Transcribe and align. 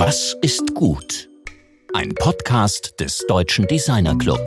Was 0.00 0.36
ist 0.42 0.74
gut? 0.76 1.28
Ein 1.92 2.14
Podcast 2.14 3.00
des 3.00 3.26
Deutschen 3.26 3.66
Designer 3.66 4.16
Club. 4.16 4.38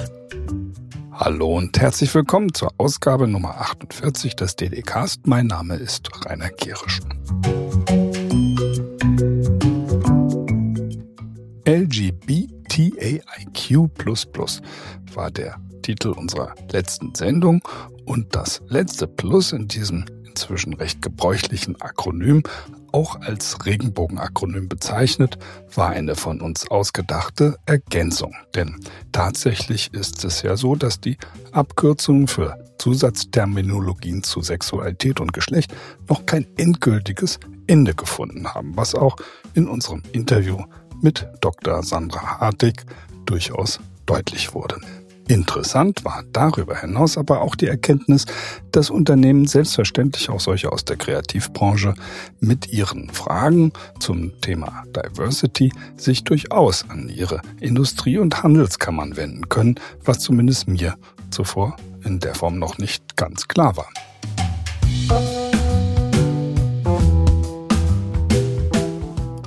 Hallo 1.12 1.58
und 1.58 1.78
herzlich 1.78 2.16
willkommen 2.16 2.54
zur 2.54 2.72
Ausgabe 2.78 3.28
Nummer 3.28 3.58
48 3.60 4.38
des 4.38 4.56
DDcast. 4.56 5.28
Mein 5.28 5.48
Name 5.48 5.76
ist 5.76 6.10
Rainer 6.26 6.52
Kierisch. 6.52 7.02
LGBTAIQ 11.68 13.20
war 15.14 15.32
der 15.32 15.58
Titel 15.82 16.12
unserer 16.12 16.56
letzten 16.72 17.14
Sendung 17.14 17.62
und 18.06 18.34
das 18.34 18.62
letzte 18.70 19.06
Plus 19.06 19.52
in 19.52 19.68
diesem 19.68 20.06
inzwischen 20.24 20.74
recht 20.76 21.02
gebräuchlichen 21.02 21.82
Akronym, 21.82 22.42
auch 22.92 23.22
als 23.22 23.66
Regenbogenakronym 23.66 24.70
bezeichnet, 24.70 25.38
war 25.74 25.90
eine 25.90 26.16
von 26.16 26.42
uns 26.42 26.70
ausgedachte 26.70 27.58
Ergänzung. 27.66 28.34
Denn 28.56 28.80
tatsächlich 29.12 29.94
ist 29.94 30.24
es 30.24 30.42
ja 30.42 30.58
so, 30.58 30.76
dass 30.76 31.00
die 31.00 31.18
Abkürzungen 31.52 32.28
für 32.28 32.58
Zusatzterminologien 32.78 34.24
zu 34.24 34.42
Sexualität 34.42 35.20
und 35.20 35.34
Geschlecht 35.34 35.74
noch 36.10 36.26
kein 36.26 36.48
endgültiges 36.58 37.40
Ende 37.68 37.94
gefunden 37.94 38.54
haben, 38.54 38.76
was 38.76 38.96
auch 38.96 39.16
in 39.54 39.68
unserem 39.68 40.02
Interview 40.12 40.58
mit 41.02 41.28
Dr. 41.42 41.84
Sandra 41.84 42.40
Hartig 42.40 42.84
durchaus 43.26 43.80
deutlich 44.06 44.54
wurde. 44.54 44.82
Interessant 45.32 46.04
war 46.04 46.26
darüber 46.34 46.82
hinaus 46.82 47.18
aber 47.18 47.40
auch 47.40 47.56
die 47.56 47.68
Erkenntnis, 47.68 48.26
dass 48.74 48.90
Unternehmen 48.90 49.48
selbstverständlich 49.48 50.30
auch 50.30 50.42
solche 50.42 50.70
aus 50.70 50.84
der 50.84 50.98
Kreativbranche 50.98 51.94
mit 52.42 52.74
ihren 52.74 53.10
Fragen 53.12 53.72
zum 54.02 54.42
Thema 54.42 54.84
Diversity 54.94 55.72
sich 55.96 56.26
durchaus 56.26 56.84
an 56.90 57.08
ihre 57.08 57.42
Industrie- 57.62 58.18
und 58.18 58.44
Handelskammern 58.44 59.16
wenden 59.16 59.48
können, 59.48 59.76
was 60.04 60.20
zumindest 60.20 60.68
mir 60.68 60.96
zuvor 61.30 61.78
in 62.04 62.20
der 62.20 62.36
Form 62.36 62.60
noch 62.60 62.78
nicht 62.78 63.16
ganz 63.16 63.48
klar 63.48 63.78
war. 63.78 63.88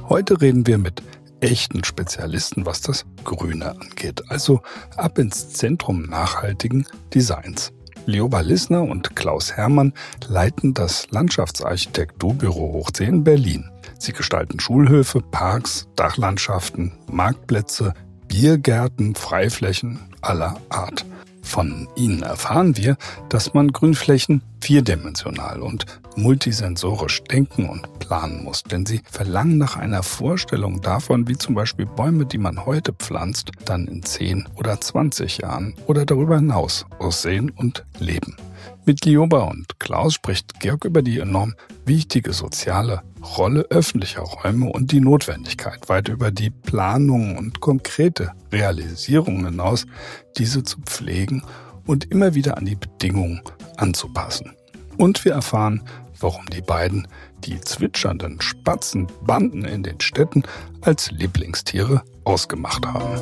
Heute 0.08 0.40
reden 0.40 0.66
wir 0.66 0.78
mit 0.78 1.02
echten 1.44 1.84
Spezialisten, 1.84 2.66
was 2.66 2.80
das 2.80 3.04
Grüne 3.24 3.70
angeht. 3.70 4.22
Also 4.28 4.62
ab 4.96 5.18
ins 5.18 5.50
Zentrum 5.50 6.02
nachhaltigen 6.02 6.86
Designs. 7.12 7.72
Lioba 8.06 8.40
Lissner 8.40 8.82
und 8.82 9.16
Klaus 9.16 9.52
Hermann 9.52 9.94
leiten 10.28 10.74
das 10.74 11.10
Landschaftsarchitekturbüro 11.10 12.72
Hochsee 12.74 13.06
in 13.06 13.24
Berlin. 13.24 13.70
Sie 13.98 14.12
gestalten 14.12 14.60
Schulhöfe, 14.60 15.20
Parks, 15.20 15.88
Dachlandschaften, 15.96 16.92
Marktplätze, 17.10 17.94
Biergärten, 18.28 19.14
Freiflächen 19.14 20.00
aller 20.20 20.60
Art. 20.68 21.06
Von 21.40 21.88
ihnen 21.94 22.22
erfahren 22.22 22.76
wir, 22.76 22.96
dass 23.28 23.54
man 23.54 23.72
Grünflächen 23.72 24.42
vierdimensional 24.60 25.60
und 25.60 25.86
multisensorisch 26.16 27.22
denken 27.24 27.68
und 27.68 27.98
planen 27.98 28.44
muss, 28.44 28.62
denn 28.62 28.86
sie 28.86 29.02
verlangen 29.10 29.58
nach 29.58 29.76
einer 29.76 30.02
Vorstellung 30.02 30.80
davon, 30.80 31.28
wie 31.28 31.36
zum 31.36 31.54
Beispiel 31.54 31.86
Bäume, 31.86 32.26
die 32.26 32.38
man 32.38 32.64
heute 32.66 32.92
pflanzt, 32.92 33.50
dann 33.64 33.86
in 33.86 34.02
10 34.02 34.48
oder 34.56 34.80
20 34.80 35.38
Jahren 35.38 35.74
oder 35.86 36.04
darüber 36.04 36.36
hinaus 36.36 36.86
aussehen 36.98 37.50
und 37.50 37.84
leben. 37.98 38.36
Mit 38.86 39.06
Lioba 39.06 39.44
und 39.44 39.80
Klaus 39.80 40.14
spricht 40.14 40.60
Georg 40.60 40.84
über 40.84 41.00
die 41.00 41.18
enorm 41.18 41.54
wichtige 41.86 42.34
soziale 42.34 43.02
Rolle 43.38 43.62
öffentlicher 43.70 44.20
Räume 44.20 44.70
und 44.70 44.92
die 44.92 45.00
Notwendigkeit, 45.00 45.88
weiter 45.88 46.12
über 46.12 46.30
die 46.30 46.50
Planung 46.50 47.38
und 47.38 47.60
konkrete 47.60 48.32
Realisierung 48.52 49.46
hinaus, 49.46 49.86
diese 50.36 50.62
zu 50.62 50.80
pflegen 50.82 51.42
und 51.86 52.10
immer 52.10 52.34
wieder 52.34 52.58
an 52.58 52.66
die 52.66 52.76
Bedingungen 52.76 53.40
anzupassen. 53.78 54.52
Und 54.98 55.24
wir 55.24 55.32
erfahren, 55.32 55.82
warum 56.24 56.46
die 56.46 56.62
beiden 56.62 57.06
die 57.44 57.60
zwitschernden 57.60 58.40
Spatzenbanden 58.40 59.66
in 59.66 59.82
den 59.82 60.00
Städten 60.00 60.42
als 60.80 61.10
Lieblingstiere 61.10 62.02
ausgemacht 62.24 62.86
haben. 62.86 63.20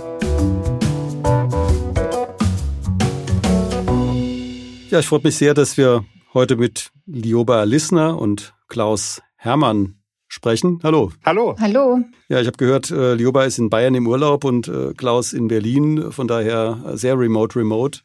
Ja, 4.88 5.00
ich 5.00 5.06
freue 5.06 5.20
mich 5.24 5.36
sehr, 5.36 5.52
dass 5.52 5.76
wir 5.76 6.04
heute 6.32 6.54
mit 6.54 6.92
Lioba 7.06 7.64
Lissner 7.64 8.16
und 8.16 8.54
Klaus 8.68 9.20
Hermann 9.34 9.96
sprechen. 10.28 10.78
Hallo. 10.84 11.10
Hallo. 11.24 11.56
Hallo. 11.58 11.98
Ja, 12.28 12.40
ich 12.40 12.46
habe 12.46 12.56
gehört, 12.56 12.92
äh, 12.92 13.14
Lioba 13.14 13.42
ist 13.42 13.58
in 13.58 13.68
Bayern 13.68 13.96
im 13.96 14.06
Urlaub 14.06 14.44
und 14.44 14.68
äh, 14.68 14.94
Klaus 14.94 15.32
in 15.32 15.48
Berlin, 15.48 16.12
von 16.12 16.28
daher 16.28 16.92
sehr 16.94 17.18
remote, 17.18 17.58
remote. 17.58 18.02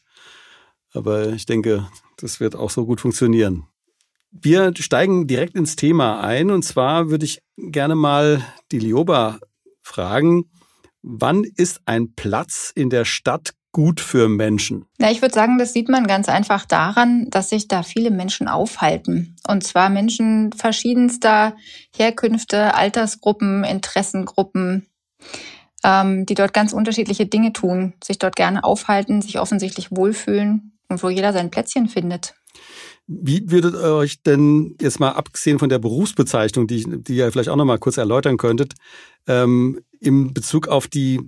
Aber 0.92 1.30
ich 1.30 1.46
denke, 1.46 1.88
das 2.18 2.40
wird 2.40 2.56
auch 2.56 2.72
so 2.72 2.88
gut 2.88 3.00
funktionieren. 3.00 3.68
Wir 4.42 4.72
steigen 4.78 5.26
direkt 5.26 5.56
ins 5.56 5.76
Thema 5.76 6.22
ein 6.22 6.52
und 6.52 6.64
zwar 6.64 7.10
würde 7.10 7.26
ich 7.26 7.42
gerne 7.58 7.96
mal 7.96 8.44
die 8.72 8.80
Lioba 8.80 9.40
fragen, 9.82 10.46
wann 11.02 11.44
ist 11.44 11.82
ein 11.86 12.14
Platz 12.14 12.72
in 12.76 12.90
der 12.90 13.06
Stadt 13.06 13.54
gut 13.72 14.00
für 14.00 14.30
Menschen? 14.30 14.86
Na, 15.00 15.12
ich 15.12 15.22
würde 15.22 15.34
sagen, 15.34 15.58
das 15.58 15.74
sieht 15.74 15.90
man 15.90 16.06
ganz 16.06 16.30
einfach 16.30 16.66
daran, 16.66 17.30
dass 17.30 17.50
sich 17.50 17.68
da 17.68 17.84
viele 17.84 18.12
Menschen 18.12 18.48
aufhalten. 18.48 19.36
Und 19.48 19.64
zwar 19.64 19.90
Menschen 19.90 20.54
verschiedenster 20.54 21.56
Herkünfte, 21.96 22.76
Altersgruppen, 22.76 23.64
Interessengruppen, 23.64 24.88
ähm, 25.84 26.26
die 26.26 26.36
dort 26.36 26.54
ganz 26.54 26.74
unterschiedliche 26.74 27.26
Dinge 27.26 27.54
tun, 27.54 27.94
sich 28.04 28.20
dort 28.20 28.36
gerne 28.36 28.64
aufhalten, 28.64 29.22
sich 29.22 29.40
offensichtlich 29.40 29.90
wohlfühlen 29.92 30.78
und 30.90 31.02
wo 31.02 31.10
jeder 31.10 31.34
sein 31.34 31.50
Plätzchen 31.50 31.88
findet. 31.88 32.36
Wie 33.08 33.50
würdet 33.50 33.74
ihr 33.74 33.96
euch 33.96 34.22
denn 34.22 34.76
jetzt 34.82 35.00
mal 35.00 35.12
abgesehen 35.12 35.60
von 35.60 35.70
der 35.70 35.80
Berufsbezeichnung, 35.80 36.68
die, 36.68 37.02
die 37.02 37.16
ihr 37.16 37.32
vielleicht 37.32 37.48
auch 37.48 37.56
noch 37.56 37.66
mal 37.66 37.80
kurz 37.80 37.96
erläutern 37.96 38.36
könntet, 38.36 38.74
ähm, 39.28 39.80
im 40.02 40.34
Bezug 40.34 40.68
auf 40.68 40.88
die, 40.88 41.22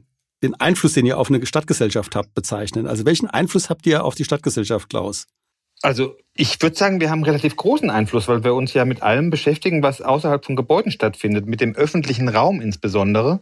den 0.43 0.55
Einfluss, 0.55 0.93
den 0.93 1.05
ihr 1.05 1.17
auf 1.17 1.29
eine 1.29 1.45
Stadtgesellschaft 1.45 2.17
habt, 2.17 2.33
bezeichnen? 2.33 2.85
Also 2.85 3.05
welchen 3.05 3.27
Einfluss 3.27 3.69
habt 3.69 3.87
ihr 3.87 4.03
auf 4.03 4.15
die 4.15 4.25
Stadtgesellschaft, 4.25 4.89
Klaus? 4.89 5.27
Also 5.81 6.17
ich 6.33 6.61
würde 6.61 6.75
sagen, 6.75 6.99
wir 6.99 7.09
haben 7.09 7.23
relativ 7.23 7.55
großen 7.55 7.89
Einfluss, 7.89 8.27
weil 8.27 8.43
wir 8.43 8.53
uns 8.53 8.73
ja 8.73 8.83
mit 8.83 9.01
allem 9.01 9.29
beschäftigen, 9.29 9.81
was 9.81 10.01
außerhalb 10.01 10.43
von 10.43 10.57
Gebäuden 10.57 10.91
stattfindet, 10.91 11.45
mit 11.45 11.61
dem 11.61 11.75
öffentlichen 11.75 12.27
Raum 12.27 12.59
insbesondere. 12.59 13.39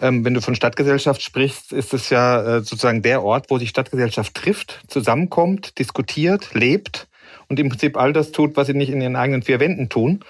Ähm, 0.00 0.24
wenn 0.24 0.34
du 0.34 0.40
von 0.40 0.56
Stadtgesellschaft 0.56 1.22
sprichst, 1.22 1.72
ist 1.72 1.94
es 1.94 2.10
ja 2.10 2.56
äh, 2.56 2.60
sozusagen 2.62 3.02
der 3.02 3.22
Ort, 3.22 3.46
wo 3.48 3.58
die 3.58 3.68
Stadtgesellschaft 3.68 4.34
trifft, 4.34 4.82
zusammenkommt, 4.88 5.78
diskutiert, 5.78 6.52
lebt 6.54 7.06
und 7.50 7.58
im 7.58 7.68
Prinzip 7.68 7.98
all 7.98 8.14
das 8.14 8.30
tut, 8.32 8.56
was 8.56 8.68
sie 8.68 8.74
nicht 8.74 8.90
in 8.90 9.02
ihren 9.02 9.16
eigenen 9.16 9.42
vier 9.42 9.60
Wänden 9.60 9.88
tun. 9.90 10.20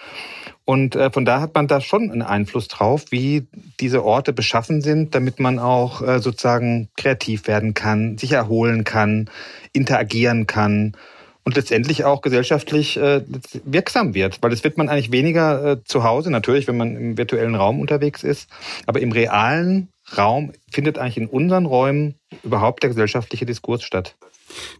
Und 0.64 0.96
äh, 0.96 1.10
von 1.10 1.24
da 1.24 1.40
hat 1.40 1.54
man 1.54 1.68
da 1.68 1.80
schon 1.80 2.10
einen 2.10 2.22
Einfluss 2.22 2.68
drauf, 2.68 3.04
wie 3.10 3.46
diese 3.78 4.04
Orte 4.04 4.32
beschaffen 4.32 4.80
sind, 4.80 5.14
damit 5.14 5.38
man 5.38 5.58
auch 5.58 6.00
äh, 6.00 6.20
sozusagen 6.20 6.88
kreativ 6.96 7.46
werden 7.46 7.74
kann, 7.74 8.16
sich 8.18 8.32
erholen 8.32 8.84
kann, 8.84 9.28
interagieren 9.72 10.46
kann 10.46 10.96
und 11.44 11.56
letztendlich 11.56 12.04
auch 12.04 12.22
gesellschaftlich 12.22 12.96
äh, 12.96 13.22
wirksam 13.64 14.14
wird. 14.14 14.38
Weil 14.42 14.50
das 14.50 14.64
wird 14.64 14.78
man 14.78 14.88
eigentlich 14.88 15.12
weniger 15.12 15.80
zu 15.84 16.04
Hause, 16.04 16.30
natürlich, 16.30 16.68
wenn 16.68 16.76
man 16.76 16.96
im 16.96 17.18
virtuellen 17.18 17.54
Raum 17.54 17.80
unterwegs 17.80 18.22
ist, 18.22 18.48
aber 18.86 19.00
im 19.00 19.12
realen 19.12 19.88
Raum 20.16 20.52
findet 20.70 20.98
eigentlich 20.98 21.16
in 21.16 21.26
unseren 21.26 21.66
Räumen 21.66 22.14
überhaupt 22.42 22.82
der 22.82 22.90
gesellschaftliche 22.90 23.46
Diskurs 23.46 23.82
statt. 23.82 24.16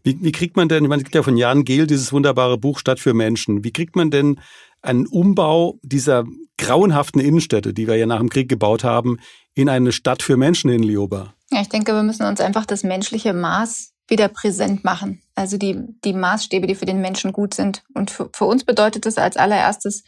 Wie, 0.03 0.19
wie 0.20 0.32
kriegt 0.32 0.56
man 0.56 0.69
denn, 0.69 0.84
ich 0.84 0.88
meine, 0.88 1.00
es 1.00 1.04
gibt 1.04 1.14
ja 1.14 1.22
von 1.22 1.36
Jan 1.36 1.64
Gehl 1.64 1.86
dieses 1.86 2.12
wunderbare 2.12 2.58
Buch 2.58 2.78
Stadt 2.78 3.00
für 3.00 3.14
Menschen. 3.14 3.64
Wie 3.64 3.72
kriegt 3.72 3.97
man 3.97 4.10
denn 4.10 4.41
einen 4.82 5.06
Umbau 5.06 5.78
dieser 5.82 6.25
grauenhaften 6.58 7.20
Innenstädte, 7.20 7.72
die 7.72 7.87
wir 7.87 7.96
ja 7.96 8.06
nach 8.06 8.19
dem 8.19 8.31
Krieg 8.31 8.49
gebaut 8.49 8.84
haben, 8.84 9.19
in 9.55 9.69
eine 9.69 9.93
Stadt 9.93 10.22
für 10.22 10.37
Menschen 10.37 10.70
in 10.70 10.82
Lioba? 10.82 11.34
Ja, 11.50 11.61
ich 11.61 11.69
denke, 11.69 11.93
wir 11.94 12.02
müssen 12.02 12.26
uns 12.26 12.40
einfach 12.40 12.67
das 12.67 12.82
menschliche 12.82 13.32
Maß 13.32 13.93
wieder 14.08 14.28
präsent 14.28 14.84
machen. 14.84 15.22
Also 15.34 15.56
die, 15.56 15.78
die 16.05 16.12
Maßstäbe, 16.12 16.67
die 16.67 16.75
für 16.75 16.84
den 16.84 17.00
Menschen 17.00 17.32
gut 17.32 17.55
sind. 17.55 17.82
Und 17.94 18.11
für, 18.11 18.28
für 18.34 18.44
uns 18.44 18.64
bedeutet 18.64 19.06
es 19.06 19.17
als 19.19 19.37
allererstes, 19.37 20.02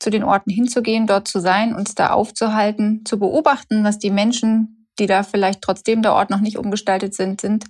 zu 0.00 0.10
den 0.10 0.24
Orten 0.24 0.50
hinzugehen, 0.50 1.06
dort 1.06 1.28
zu 1.28 1.40
sein, 1.40 1.74
uns 1.74 1.94
da 1.94 2.10
aufzuhalten, 2.10 3.04
zu 3.04 3.18
beobachten, 3.18 3.84
was 3.84 3.98
die 3.98 4.10
Menschen, 4.10 4.88
die 4.98 5.06
da 5.06 5.22
vielleicht 5.22 5.62
trotzdem 5.62 6.02
der 6.02 6.14
Ort 6.14 6.30
noch 6.30 6.40
nicht 6.40 6.58
umgestaltet 6.58 7.14
sind, 7.14 7.40
sind, 7.40 7.64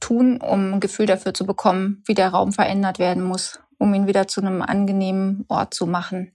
tun, 0.00 0.40
um 0.40 0.74
ein 0.74 0.80
Gefühl 0.80 1.06
dafür 1.06 1.34
zu 1.34 1.46
bekommen, 1.46 2.02
wie 2.06 2.14
der 2.14 2.30
Raum 2.30 2.52
verändert 2.52 2.98
werden 2.98 3.22
muss, 3.22 3.60
um 3.78 3.94
ihn 3.94 4.06
wieder 4.06 4.28
zu 4.28 4.40
einem 4.40 4.62
angenehmen 4.62 5.44
Ort 5.48 5.74
zu 5.74 5.86
machen, 5.86 6.32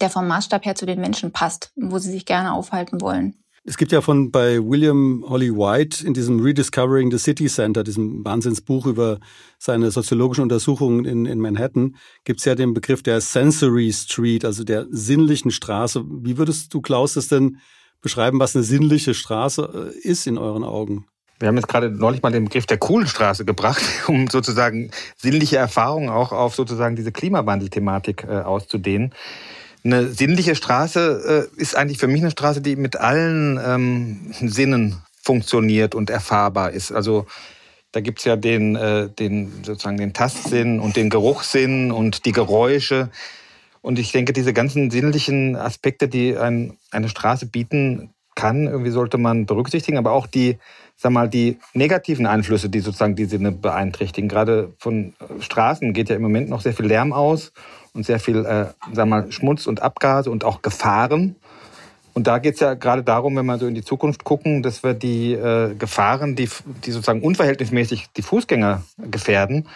der 0.00 0.10
vom 0.10 0.26
Maßstab 0.26 0.64
her 0.64 0.74
zu 0.74 0.86
den 0.86 1.00
Menschen 1.00 1.32
passt, 1.32 1.72
wo 1.76 1.98
sie 1.98 2.10
sich 2.10 2.26
gerne 2.26 2.52
aufhalten 2.54 3.00
wollen. 3.00 3.36
Es 3.66 3.78
gibt 3.78 3.92
ja 3.92 4.02
von 4.02 4.30
bei 4.30 4.62
William 4.62 5.24
Holly 5.26 5.50
White 5.50 6.06
in 6.06 6.12
diesem 6.12 6.38
Rediscovering 6.40 7.10
the 7.10 7.16
City 7.16 7.46
Center, 7.46 7.82
diesem 7.82 8.22
Wahnsinnsbuch 8.22 8.84
über 8.84 9.20
seine 9.58 9.90
soziologischen 9.90 10.42
Untersuchungen 10.42 11.06
in, 11.06 11.24
in 11.24 11.40
Manhattan, 11.40 11.96
gibt 12.24 12.40
es 12.40 12.44
ja 12.44 12.54
den 12.54 12.74
Begriff 12.74 13.02
der 13.02 13.22
Sensory 13.22 13.90
Street, 13.90 14.44
also 14.44 14.64
der 14.64 14.86
sinnlichen 14.90 15.50
Straße. 15.50 16.04
Wie 16.06 16.36
würdest 16.36 16.74
du, 16.74 16.82
Klaus, 16.82 17.14
das 17.14 17.28
denn 17.28 17.56
beschreiben, 18.02 18.38
was 18.38 18.54
eine 18.54 18.64
sinnliche 18.64 19.14
Straße 19.14 19.94
äh, 19.94 19.98
ist 20.06 20.26
in 20.26 20.36
euren 20.36 20.62
Augen? 20.62 21.06
Wir 21.44 21.48
haben 21.48 21.56
jetzt 21.56 21.68
gerade 21.68 21.90
neulich 21.90 22.22
mal 22.22 22.32
den 22.32 22.44
Begriff 22.44 22.64
der 22.64 22.78
coolen 22.78 23.06
Straße 23.06 23.44
gebracht, 23.44 23.82
um 24.06 24.28
sozusagen 24.28 24.90
sinnliche 25.18 25.58
Erfahrungen 25.58 26.08
auch 26.08 26.32
auf 26.32 26.54
sozusagen 26.54 26.96
diese 26.96 27.12
Klimawandelthematik 27.12 28.24
äh, 28.26 28.38
auszudehnen. 28.38 29.12
Eine 29.84 30.06
sinnliche 30.06 30.54
Straße 30.54 31.50
äh, 31.54 31.60
ist 31.60 31.76
eigentlich 31.76 31.98
für 31.98 32.06
mich 32.06 32.22
eine 32.22 32.30
Straße, 32.30 32.62
die 32.62 32.76
mit 32.76 32.96
allen 32.96 33.60
ähm, 33.62 34.32
Sinnen 34.40 35.02
funktioniert 35.20 35.94
und 35.94 36.08
erfahrbar 36.08 36.70
ist. 36.70 36.92
Also 36.92 37.26
da 37.92 38.00
gibt's 38.00 38.24
ja 38.24 38.36
den, 38.36 38.74
äh, 38.74 39.10
den 39.10 39.64
sozusagen 39.64 39.98
den 39.98 40.14
Tastsinn 40.14 40.80
und 40.80 40.96
den 40.96 41.10
Geruchssinn 41.10 41.92
und 41.92 42.24
die 42.24 42.32
Geräusche. 42.32 43.10
Und 43.82 43.98
ich 43.98 44.12
denke, 44.12 44.32
diese 44.32 44.54
ganzen 44.54 44.90
sinnlichen 44.90 45.56
Aspekte, 45.56 46.08
die 46.08 46.38
ein, 46.38 46.78
eine 46.90 47.10
Straße 47.10 47.44
bieten 47.44 48.14
kann, 48.34 48.66
irgendwie 48.66 48.90
sollte 48.90 49.18
man 49.18 49.44
berücksichtigen, 49.44 49.98
aber 49.98 50.12
auch 50.12 50.26
die, 50.26 50.58
sag 50.96 51.12
mal, 51.12 51.28
die 51.28 51.58
negativen 51.72 52.26
Einflüsse, 52.26 52.68
die 52.68 52.80
sozusagen 52.80 53.16
die 53.16 53.24
Sinne 53.26 53.52
beeinträchtigen. 53.52 54.28
Gerade 54.28 54.72
von 54.78 55.14
Straßen 55.40 55.92
geht 55.92 56.08
ja 56.08 56.16
im 56.16 56.22
Moment 56.22 56.48
noch 56.48 56.60
sehr 56.60 56.74
viel 56.74 56.86
Lärm 56.86 57.12
aus 57.12 57.52
und 57.92 58.04
sehr 58.04 58.20
viel, 58.20 58.44
äh, 58.44 58.66
sag 58.92 59.06
mal, 59.06 59.30
Schmutz 59.30 59.66
und 59.66 59.82
Abgase 59.82 60.30
und 60.30 60.44
auch 60.44 60.62
Gefahren. 60.62 61.36
Und 62.14 62.28
da 62.28 62.38
geht 62.38 62.54
es 62.54 62.60
ja 62.60 62.74
gerade 62.74 63.02
darum, 63.02 63.34
wenn 63.36 63.44
wir 63.44 63.58
so 63.58 63.66
in 63.66 63.74
die 63.74 63.82
Zukunft 63.82 64.22
gucken, 64.22 64.62
dass 64.62 64.84
wir 64.84 64.94
die 64.94 65.32
äh, 65.32 65.74
Gefahren, 65.74 66.36
die, 66.36 66.48
die 66.84 66.92
sozusagen 66.92 67.22
unverhältnismäßig 67.22 68.06
die 68.16 68.22
Fußgänger 68.22 68.84
gefährden, 68.98 69.66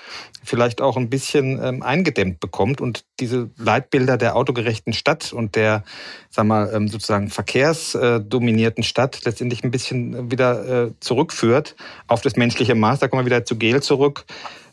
vielleicht 0.44 0.80
auch 0.80 0.96
ein 0.96 1.10
bisschen 1.10 1.60
ähm, 1.60 1.82
eingedämmt 1.82 2.38
bekommt 2.38 2.80
und 2.80 3.04
diese 3.18 3.50
Leitbilder 3.58 4.16
der 4.16 4.36
autogerechten 4.36 4.92
Stadt 4.92 5.32
und 5.32 5.56
der, 5.56 5.82
sag 6.30 6.46
mal, 6.46 6.70
ähm, 6.72 6.86
sozusagen 6.86 7.28
verkehrsdominierten 7.28 8.84
Stadt 8.84 9.24
letztendlich 9.24 9.64
ein 9.64 9.72
bisschen 9.72 10.30
wieder 10.30 10.84
äh, 10.86 10.90
zurückführt 11.00 11.74
auf 12.06 12.20
das 12.20 12.36
menschliche 12.36 12.76
Maß. 12.76 13.00
Da 13.00 13.08
kommen 13.08 13.22
wir 13.22 13.26
wieder 13.26 13.44
zu 13.44 13.56
Gel 13.56 13.82
zurück 13.82 14.26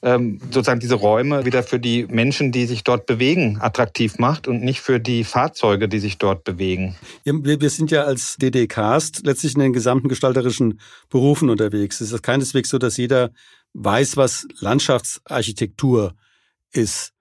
ähm, 0.06 0.40
sozusagen 0.52 0.80
diese 0.80 0.96
Räume 0.96 1.46
wieder 1.46 1.64
für 1.64 1.80
die 1.80 2.06
Menschen, 2.06 2.52
die 2.52 2.68
sich 2.68 2.84
dort 2.84 3.08
bewegen, 3.08 3.58
attraktiv 3.60 4.20
macht 4.20 4.48
und 4.48 4.62
nicht 4.62 4.80
für 4.80 5.00
die 5.00 5.24
Fahrzeuge, 5.24 5.90
die 5.90 5.98
sich 5.98 6.20
dort 6.20 6.44
bewegen. 6.44 6.96
Wir 7.24 7.70
sind 7.72 7.90
ja 7.90 8.04
als 8.04 8.38
DD-Cast 8.38 9.26
letztlich 9.26 9.56
in 9.56 9.62
den 9.62 9.74
gesamten 9.74 10.08
gestalterischen 10.08 10.80
Berufen 11.10 11.50
unterwegs. 11.50 12.02
Es 12.02 12.12
ist 12.12 12.22
keineswegs 12.22 12.70
so, 12.70 12.78
dass 12.78 12.98
jeder 12.98 13.32
weiß, 13.74 14.16
was 14.16 14.48
Landschaftsarchitektur 14.60 16.14
ist. 16.72 17.12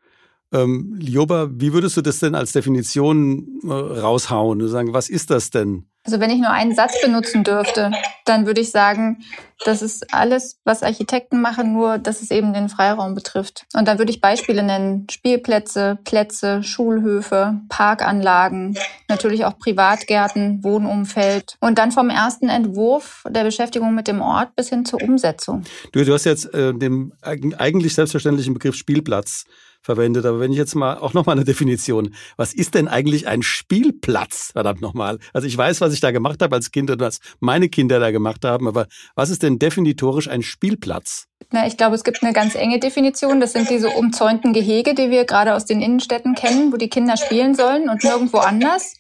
Ähm, 0.52 0.94
Lioba, 1.00 1.48
wie 1.52 1.72
würdest 1.72 1.96
du 1.96 2.02
das 2.02 2.18
denn 2.18 2.34
als 2.34 2.52
Definition 2.52 3.60
äh, 3.64 3.72
raushauen? 3.72 4.68
Sagen, 4.68 4.92
was 4.92 5.08
ist 5.08 5.30
das 5.30 5.48
denn? 5.48 5.86
Also 6.04 6.20
wenn 6.20 6.30
ich 6.30 6.38
nur 6.38 6.50
einen 6.50 6.74
Satz 6.74 7.00
benutzen 7.00 7.44
dürfte, 7.44 7.90
dann 8.26 8.44
würde 8.44 8.60
ich 8.60 8.70
sagen, 8.70 9.24
das 9.64 9.80
ist 9.80 10.12
alles, 10.12 10.60
was 10.64 10.82
Architekten 10.82 11.40
machen, 11.40 11.72
nur 11.72 11.96
dass 11.96 12.20
es 12.20 12.30
eben 12.30 12.52
den 12.52 12.68
Freiraum 12.68 13.14
betrifft. 13.14 13.64
Und 13.72 13.88
dann 13.88 13.98
würde 13.98 14.10
ich 14.10 14.20
Beispiele 14.20 14.62
nennen. 14.62 15.06
Spielplätze, 15.10 15.98
Plätze, 16.04 16.62
Schulhöfe, 16.62 17.60
Parkanlagen, 17.70 18.76
natürlich 19.08 19.46
auch 19.46 19.58
Privatgärten, 19.58 20.62
Wohnumfeld. 20.62 21.56
Und 21.60 21.78
dann 21.78 21.90
vom 21.90 22.10
ersten 22.10 22.50
Entwurf 22.50 23.24
der 23.28 23.44
Beschäftigung 23.44 23.94
mit 23.94 24.06
dem 24.06 24.20
Ort 24.20 24.54
bis 24.56 24.68
hin 24.68 24.84
zur 24.84 25.02
Umsetzung. 25.02 25.64
Du, 25.92 26.04
du 26.04 26.12
hast 26.12 26.24
jetzt 26.24 26.52
äh, 26.52 26.74
den 26.74 27.12
eigentlich 27.22 27.94
selbstverständlichen 27.94 28.52
Begriff 28.52 28.74
Spielplatz 28.74 29.46
verwendet. 29.84 30.26
Aber 30.26 30.40
wenn 30.40 30.50
ich 30.50 30.58
jetzt 30.58 30.74
mal 30.74 30.98
auch 30.98 31.12
nochmal 31.12 31.36
eine 31.36 31.44
Definition, 31.44 32.14
was 32.36 32.52
ist 32.52 32.74
denn 32.74 32.88
eigentlich 32.88 33.28
ein 33.28 33.42
Spielplatz? 33.42 34.50
Verdammt 34.52 34.80
nochmal. 34.80 35.18
Also 35.32 35.46
ich 35.46 35.56
weiß, 35.56 35.80
was 35.80 35.92
ich 35.92 36.00
da 36.00 36.10
gemacht 36.10 36.42
habe 36.42 36.56
als 36.56 36.72
Kind 36.72 36.90
und 36.90 37.00
was 37.00 37.20
meine 37.40 37.68
Kinder 37.68 38.00
da 38.00 38.10
gemacht 38.10 38.44
haben, 38.44 38.66
aber 38.66 38.86
was 39.14 39.30
ist 39.30 39.42
denn 39.42 39.58
definitorisch 39.58 40.28
ein 40.28 40.42
Spielplatz? 40.42 41.26
Na, 41.50 41.66
ich 41.66 41.76
glaube, 41.76 41.94
es 41.94 42.04
gibt 42.04 42.22
eine 42.22 42.32
ganz 42.32 42.54
enge 42.54 42.80
Definition. 42.80 43.40
Das 43.40 43.52
sind 43.52 43.68
diese 43.68 43.90
umzäunten 43.90 44.52
Gehege, 44.52 44.94
die 44.94 45.10
wir 45.10 45.24
gerade 45.24 45.54
aus 45.54 45.66
den 45.66 45.82
Innenstädten 45.82 46.34
kennen, 46.34 46.72
wo 46.72 46.76
die 46.76 46.88
Kinder 46.88 47.16
spielen 47.16 47.54
sollen 47.54 47.88
und 47.88 48.02
nirgendwo 48.02 48.38
anders. 48.38 48.94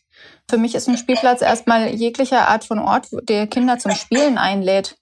Für 0.48 0.58
mich 0.58 0.74
ist 0.74 0.88
ein 0.88 0.98
Spielplatz 0.98 1.40
erstmal 1.40 1.88
jeglicher 1.88 2.48
Art 2.48 2.64
von 2.64 2.78
Ort, 2.78 3.08
der 3.28 3.46
Kinder 3.46 3.78
zum 3.78 3.92
Spielen 3.92 4.36
einlädt. 4.36 4.96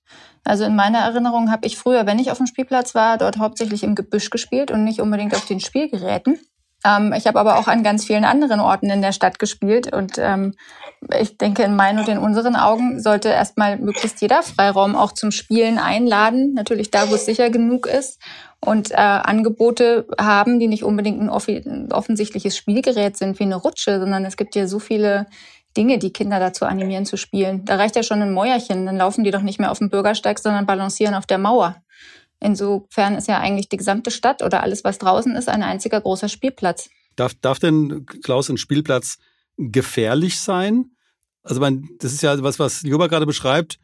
Also 0.44 0.64
in 0.64 0.74
meiner 0.74 0.98
Erinnerung 0.98 1.50
habe 1.50 1.66
ich 1.66 1.78
früher, 1.78 2.06
wenn 2.06 2.18
ich 2.18 2.30
auf 2.30 2.38
dem 2.38 2.46
Spielplatz 2.46 2.94
war, 2.94 3.18
dort 3.18 3.38
hauptsächlich 3.38 3.84
im 3.84 3.94
Gebüsch 3.94 4.30
gespielt 4.30 4.70
und 4.70 4.84
nicht 4.84 5.00
unbedingt 5.00 5.34
auf 5.34 5.46
den 5.46 5.60
Spielgeräten. 5.60 6.38
Ähm, 6.84 7.12
ich 7.12 7.26
habe 7.26 7.38
aber 7.38 7.58
auch 7.58 7.68
an 7.68 7.82
ganz 7.82 8.04
vielen 8.04 8.24
anderen 8.24 8.60
Orten 8.60 8.90
in 8.90 9.02
der 9.02 9.12
Stadt 9.12 9.38
gespielt 9.38 9.92
und 9.92 10.18
ähm, 10.18 10.54
ich 11.20 11.38
denke, 11.38 11.62
in 11.62 11.76
meinen 11.76 12.00
und 12.00 12.08
in 12.08 12.18
unseren 12.18 12.56
Augen 12.56 13.00
sollte 13.00 13.28
erstmal 13.28 13.78
möglichst 13.78 14.20
jeder 14.20 14.42
Freiraum 14.42 14.96
auch 14.96 15.12
zum 15.12 15.30
Spielen 15.30 15.78
einladen, 15.78 16.54
natürlich 16.54 16.90
da, 16.90 17.08
wo 17.10 17.14
es 17.14 17.24
sicher 17.24 17.50
genug 17.50 17.86
ist 17.86 18.20
und 18.60 18.90
äh, 18.92 18.94
Angebote 18.96 20.06
haben, 20.20 20.58
die 20.58 20.68
nicht 20.68 20.84
unbedingt 20.84 21.20
ein 21.20 21.28
offensichtliches 21.92 22.56
Spielgerät 22.56 23.16
sind 23.16 23.38
wie 23.38 23.44
eine 23.44 23.56
Rutsche, 23.56 23.98
sondern 24.00 24.24
es 24.24 24.36
gibt 24.36 24.54
ja 24.54 24.66
so 24.66 24.78
viele 24.78 25.26
Dinge, 25.76 25.98
die 25.98 26.12
Kinder 26.12 26.38
dazu 26.38 26.64
animieren 26.64 27.06
zu 27.06 27.16
spielen. 27.16 27.64
Da 27.64 27.76
reicht 27.76 27.96
ja 27.96 28.02
schon 28.02 28.22
ein 28.22 28.32
Mäuerchen, 28.32 28.86
dann 28.86 28.96
laufen 28.96 29.24
die 29.24 29.30
doch 29.30 29.42
nicht 29.42 29.58
mehr 29.58 29.70
auf 29.70 29.78
dem 29.78 29.90
Bürgersteig, 29.90 30.38
sondern 30.38 30.66
balancieren 30.66 31.14
auf 31.14 31.26
der 31.26 31.38
Mauer. 31.38 31.82
Insofern 32.40 33.14
ist 33.14 33.28
ja 33.28 33.38
eigentlich 33.38 33.68
die 33.68 33.76
gesamte 33.76 34.10
Stadt 34.10 34.42
oder 34.42 34.62
alles, 34.62 34.84
was 34.84 34.98
draußen 34.98 35.34
ist, 35.36 35.48
ein 35.48 35.62
einziger 35.62 36.00
großer 36.00 36.28
Spielplatz. 36.28 36.90
Darf, 37.16 37.34
darf 37.34 37.58
denn, 37.58 38.04
Klaus, 38.22 38.48
ein 38.48 38.56
Spielplatz 38.56 39.18
gefährlich 39.56 40.40
sein? 40.40 40.90
Also, 41.42 41.60
man, 41.60 41.88
das 41.98 42.12
ist 42.12 42.22
ja 42.22 42.42
was, 42.42 42.58
was 42.58 42.82
Juba 42.82 43.06
gerade 43.06 43.26
beschreibt 43.26 43.78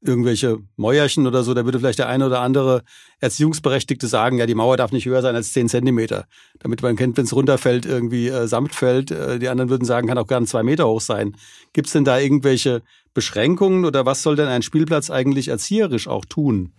irgendwelche 0.00 0.58
Mäuerchen 0.76 1.26
oder 1.26 1.42
so, 1.42 1.54
da 1.54 1.64
würde 1.64 1.80
vielleicht 1.80 1.98
der 1.98 2.08
eine 2.08 2.26
oder 2.26 2.40
andere 2.40 2.82
Erziehungsberechtigte 3.20 4.06
sagen, 4.06 4.38
ja, 4.38 4.46
die 4.46 4.54
Mauer 4.54 4.76
darf 4.76 4.92
nicht 4.92 5.06
höher 5.06 5.22
sein 5.22 5.34
als 5.34 5.52
zehn 5.52 5.68
Zentimeter. 5.68 6.26
Damit 6.60 6.82
man 6.82 6.96
kennt, 6.96 7.16
wenn 7.16 7.24
es 7.24 7.34
runterfällt, 7.34 7.84
irgendwie 7.84 8.28
äh, 8.28 8.46
samt 8.46 8.74
fällt. 8.74 9.10
Äh, 9.10 9.38
die 9.38 9.48
anderen 9.48 9.70
würden 9.70 9.84
sagen, 9.84 10.06
kann 10.06 10.18
auch 10.18 10.26
gern 10.26 10.46
zwei 10.46 10.62
Meter 10.62 10.86
hoch 10.86 11.00
sein. 11.00 11.36
Gibt 11.72 11.88
es 11.88 11.92
denn 11.92 12.04
da 12.04 12.18
irgendwelche 12.18 12.82
Beschränkungen 13.12 13.84
oder 13.84 14.06
was 14.06 14.22
soll 14.22 14.36
denn 14.36 14.48
ein 14.48 14.62
Spielplatz 14.62 15.10
eigentlich 15.10 15.48
erzieherisch 15.48 16.06
auch 16.06 16.24
tun? 16.24 16.72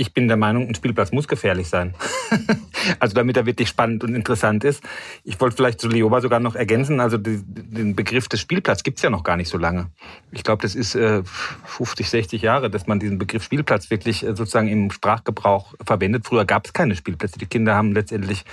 Ich 0.00 0.14
bin 0.14 0.28
der 0.28 0.38
Meinung, 0.38 0.66
ein 0.66 0.74
Spielplatz 0.74 1.12
muss 1.12 1.28
gefährlich 1.28 1.68
sein. 1.68 1.92
also 3.00 3.14
damit 3.14 3.36
er 3.36 3.44
wirklich 3.44 3.68
spannend 3.68 4.02
und 4.02 4.14
interessant 4.14 4.64
ist. 4.64 4.82
Ich 5.24 5.38
wollte 5.42 5.56
vielleicht 5.56 5.78
zu 5.78 5.88
Leoba 5.88 6.22
sogar 6.22 6.40
noch 6.40 6.54
ergänzen, 6.54 7.00
also 7.00 7.18
die, 7.18 7.42
den 7.44 7.94
Begriff 7.94 8.26
des 8.26 8.40
Spielplatz 8.40 8.82
gibt's 8.82 9.02
ja 9.02 9.10
noch 9.10 9.24
gar 9.24 9.36
nicht 9.36 9.50
so 9.50 9.58
lange. 9.58 9.90
Ich 10.32 10.42
glaube, 10.42 10.62
das 10.62 10.74
ist 10.74 10.94
äh, 10.94 11.22
50, 11.66 12.08
60 12.08 12.40
Jahre, 12.40 12.70
dass 12.70 12.86
man 12.86 12.98
diesen 12.98 13.18
Begriff 13.18 13.44
Spielplatz 13.44 13.90
wirklich 13.90 14.22
äh, 14.22 14.28
sozusagen 14.28 14.68
im 14.68 14.90
Sprachgebrauch 14.90 15.74
verwendet. 15.84 16.24
Früher 16.24 16.46
gab 16.46 16.64
es 16.64 16.72
keine 16.72 16.96
Spielplätze. 16.96 17.38
Die 17.38 17.44
Kinder 17.44 17.74
haben 17.74 17.92
letztendlich 17.92 18.46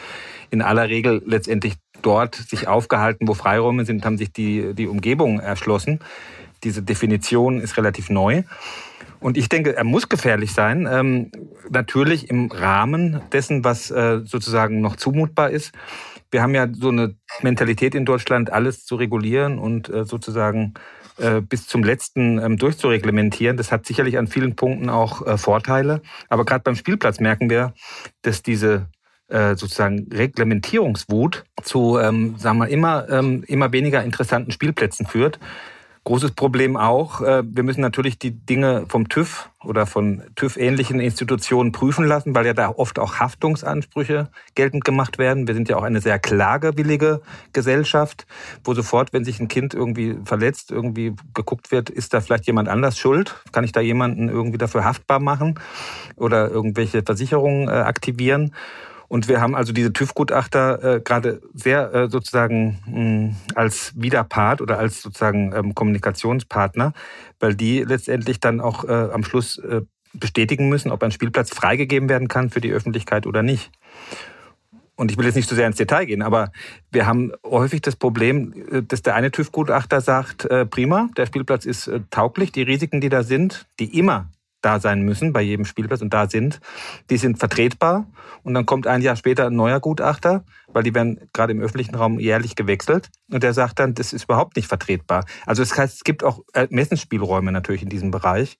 in 0.51 0.61
aller 0.61 0.89
Regel 0.89 1.23
letztendlich 1.25 1.75
dort 2.01 2.35
sich 2.35 2.67
aufgehalten, 2.67 3.25
wo 3.25 3.33
Freiräume 3.33 3.85
sind, 3.85 4.03
haben 4.03 4.17
sich 4.17 4.33
die, 4.33 4.73
die 4.73 4.87
Umgebung 4.87 5.39
erschlossen. 5.39 5.99
Diese 6.65 6.81
Definition 6.81 7.61
ist 7.61 7.77
relativ 7.77 8.09
neu. 8.09 8.43
Und 9.19 9.37
ich 9.37 9.49
denke, 9.49 9.75
er 9.75 9.83
muss 9.83 10.09
gefährlich 10.09 10.53
sein. 10.53 10.87
Ähm, 10.89 11.31
natürlich 11.69 12.29
im 12.29 12.51
Rahmen 12.51 13.21
dessen, 13.31 13.63
was 13.63 13.91
äh, 13.91 14.21
sozusagen 14.23 14.81
noch 14.81 14.95
zumutbar 14.95 15.49
ist. 15.49 15.73
Wir 16.29 16.41
haben 16.41 16.53
ja 16.53 16.67
so 16.71 16.89
eine 16.89 17.15
Mentalität 17.41 17.95
in 17.95 18.05
Deutschland, 18.05 18.51
alles 18.51 18.85
zu 18.85 18.95
regulieren 18.95 19.59
und 19.59 19.89
äh, 19.89 20.05
sozusagen 20.05 20.73
äh, 21.17 21.41
bis 21.41 21.67
zum 21.67 21.83
letzten 21.83 22.37
ähm, 22.39 22.57
durchzureglementieren. 22.57 23.57
Das 23.57 23.71
hat 23.71 23.85
sicherlich 23.85 24.17
an 24.17 24.27
vielen 24.27 24.55
Punkten 24.55 24.89
auch 24.89 25.25
äh, 25.25 25.37
Vorteile. 25.37 26.01
Aber 26.29 26.45
gerade 26.45 26.63
beim 26.63 26.75
Spielplatz 26.75 27.19
merken 27.19 27.49
wir, 27.49 27.73
dass 28.21 28.43
diese 28.43 28.87
äh, 29.29 29.55
sozusagen 29.55 30.07
Reglementierungswut 30.13 31.45
zu, 31.63 31.97
ähm, 31.97 32.35
sagen 32.37 32.59
wir, 32.59 32.67
immer, 32.67 33.09
ähm, 33.09 33.43
immer 33.47 33.71
weniger 33.71 34.03
interessanten 34.03 34.51
Spielplätzen 34.51 35.05
führt. 35.05 35.39
Großes 36.07 36.31
Problem 36.31 36.77
auch, 36.77 37.19
äh, 37.19 37.43
wir 37.45 37.63
müssen 37.63 37.81
natürlich 37.81 38.17
die 38.17 38.31
Dinge 38.31 38.85
vom 38.87 39.09
TÜV 39.09 39.49
oder 39.61 39.85
von 39.85 40.23
TÜV-ähnlichen 40.37 41.01
Institutionen 41.01 41.73
prüfen 41.73 42.05
lassen, 42.05 42.33
weil 42.33 42.45
ja 42.45 42.53
da 42.53 42.69
oft 42.69 42.97
auch 42.97 43.15
Haftungsansprüche 43.15 44.29
geltend 44.55 44.85
gemacht 44.85 45.17
werden. 45.17 45.49
Wir 45.49 45.53
sind 45.53 45.67
ja 45.67 45.75
auch 45.75 45.83
eine 45.83 45.99
sehr 45.99 46.17
klagewillige 46.17 47.19
Gesellschaft, 47.51 48.25
wo 48.63 48.73
sofort, 48.73 49.11
wenn 49.11 49.25
sich 49.25 49.41
ein 49.41 49.49
Kind 49.49 49.73
irgendwie 49.73 50.17
verletzt, 50.23 50.71
irgendwie 50.71 51.13
geguckt 51.33 51.73
wird, 51.73 51.89
ist 51.89 52.13
da 52.13 52.21
vielleicht 52.21 52.47
jemand 52.47 52.69
anders 52.69 52.97
schuld? 52.97 53.35
Kann 53.51 53.65
ich 53.65 53.73
da 53.73 53.81
jemanden 53.81 54.29
irgendwie 54.29 54.57
dafür 54.57 54.85
haftbar 54.85 55.19
machen 55.19 55.59
oder 56.15 56.49
irgendwelche 56.49 57.03
Versicherungen 57.03 57.67
äh, 57.67 57.71
aktivieren? 57.71 58.53
Und 59.07 59.27
wir 59.27 59.39
haben 59.39 59.55
also 59.55 59.71
diese 59.73 59.93
TÜV-Gutachter 59.93 60.95
äh, 60.97 61.01
gerade 61.01 61.41
sehr 61.53 61.93
äh, 61.93 62.09
sozusagen 62.09 62.79
mh, 62.85 63.35
als 63.55 63.93
Widerpart 63.95 64.61
oder 64.61 64.79
als 64.79 65.01
sozusagen 65.01 65.53
ähm, 65.53 65.75
Kommunikationspartner, 65.75 66.93
weil 67.39 67.55
die 67.55 67.83
letztendlich 67.83 68.39
dann 68.39 68.59
auch 68.59 68.83
äh, 68.83 68.91
am 68.91 69.23
Schluss 69.23 69.57
äh, 69.59 69.81
bestätigen 70.13 70.69
müssen, 70.69 70.91
ob 70.91 71.03
ein 71.03 71.11
Spielplatz 71.11 71.53
freigegeben 71.53 72.09
werden 72.09 72.27
kann 72.27 72.49
für 72.49 72.61
die 72.61 72.71
Öffentlichkeit 72.71 73.27
oder 73.27 73.43
nicht. 73.43 73.71
und 74.95 75.11
ich 75.11 75.17
will 75.17 75.25
jetzt 75.25 75.35
nicht 75.35 75.47
zu 75.47 75.55
so 75.55 75.59
sehr 75.59 75.67
ins 75.67 75.77
Detail 75.77 76.05
gehen, 76.05 76.21
aber 76.21 76.51
wir 76.91 77.05
haben 77.05 77.31
häufig 77.45 77.81
das 77.81 77.95
Problem, 77.95 78.53
äh, 78.71 78.83
dass 78.83 79.03
der 79.03 79.15
eine 79.15 79.31
TÜV-Gutachter 79.31 80.01
sagt, 80.01 80.45
äh, 80.45 80.65
prima, 80.65 81.09
der 81.15 81.27
Spielplatz 81.27 81.65
ist 81.65 81.87
äh, 81.87 82.01
tauglich, 82.09 82.51
die 82.51 82.63
Risiken, 82.63 82.99
die 82.99 83.09
da 83.09 83.23
sind, 83.23 83.67
die 83.79 83.97
immer 83.97 84.29
da 84.67 84.81
sein 84.81 85.01
müssen 85.01 85.31
bei 85.31 85.41
jedem 85.41 85.63
Spielplatz 85.63 86.01
und 86.01 86.13
da 86.13 86.29
sind, 86.29 86.59
die 87.09 87.15
sind 87.15 87.39
vertretbar. 87.39 88.05
Und 88.43 88.53
dann 88.53 88.65
kommt 88.65 88.85
ein 88.85 89.01
Jahr 89.01 89.15
später 89.15 89.47
ein 89.47 89.55
neuer 89.55 89.79
Gutachter, 89.79 90.43
weil 90.67 90.83
die 90.83 90.93
werden 90.93 91.29
gerade 91.31 91.53
im 91.53 91.61
öffentlichen 91.61 91.95
Raum 91.95 92.19
jährlich 92.19 92.55
gewechselt. 92.55 93.09
Und 93.31 93.43
der 93.43 93.53
sagt 93.53 93.79
dann, 93.79 93.93
das 93.93 94.11
ist 94.11 94.25
überhaupt 94.25 94.57
nicht 94.57 94.67
vertretbar. 94.67 95.23
Also 95.45 95.63
das 95.63 95.77
heißt, 95.77 95.95
es 95.95 96.03
gibt 96.03 96.25
auch 96.25 96.41
Messensspielräume 96.69 97.53
natürlich 97.53 97.81
in 97.81 97.89
diesem 97.89 98.11
Bereich. 98.11 98.57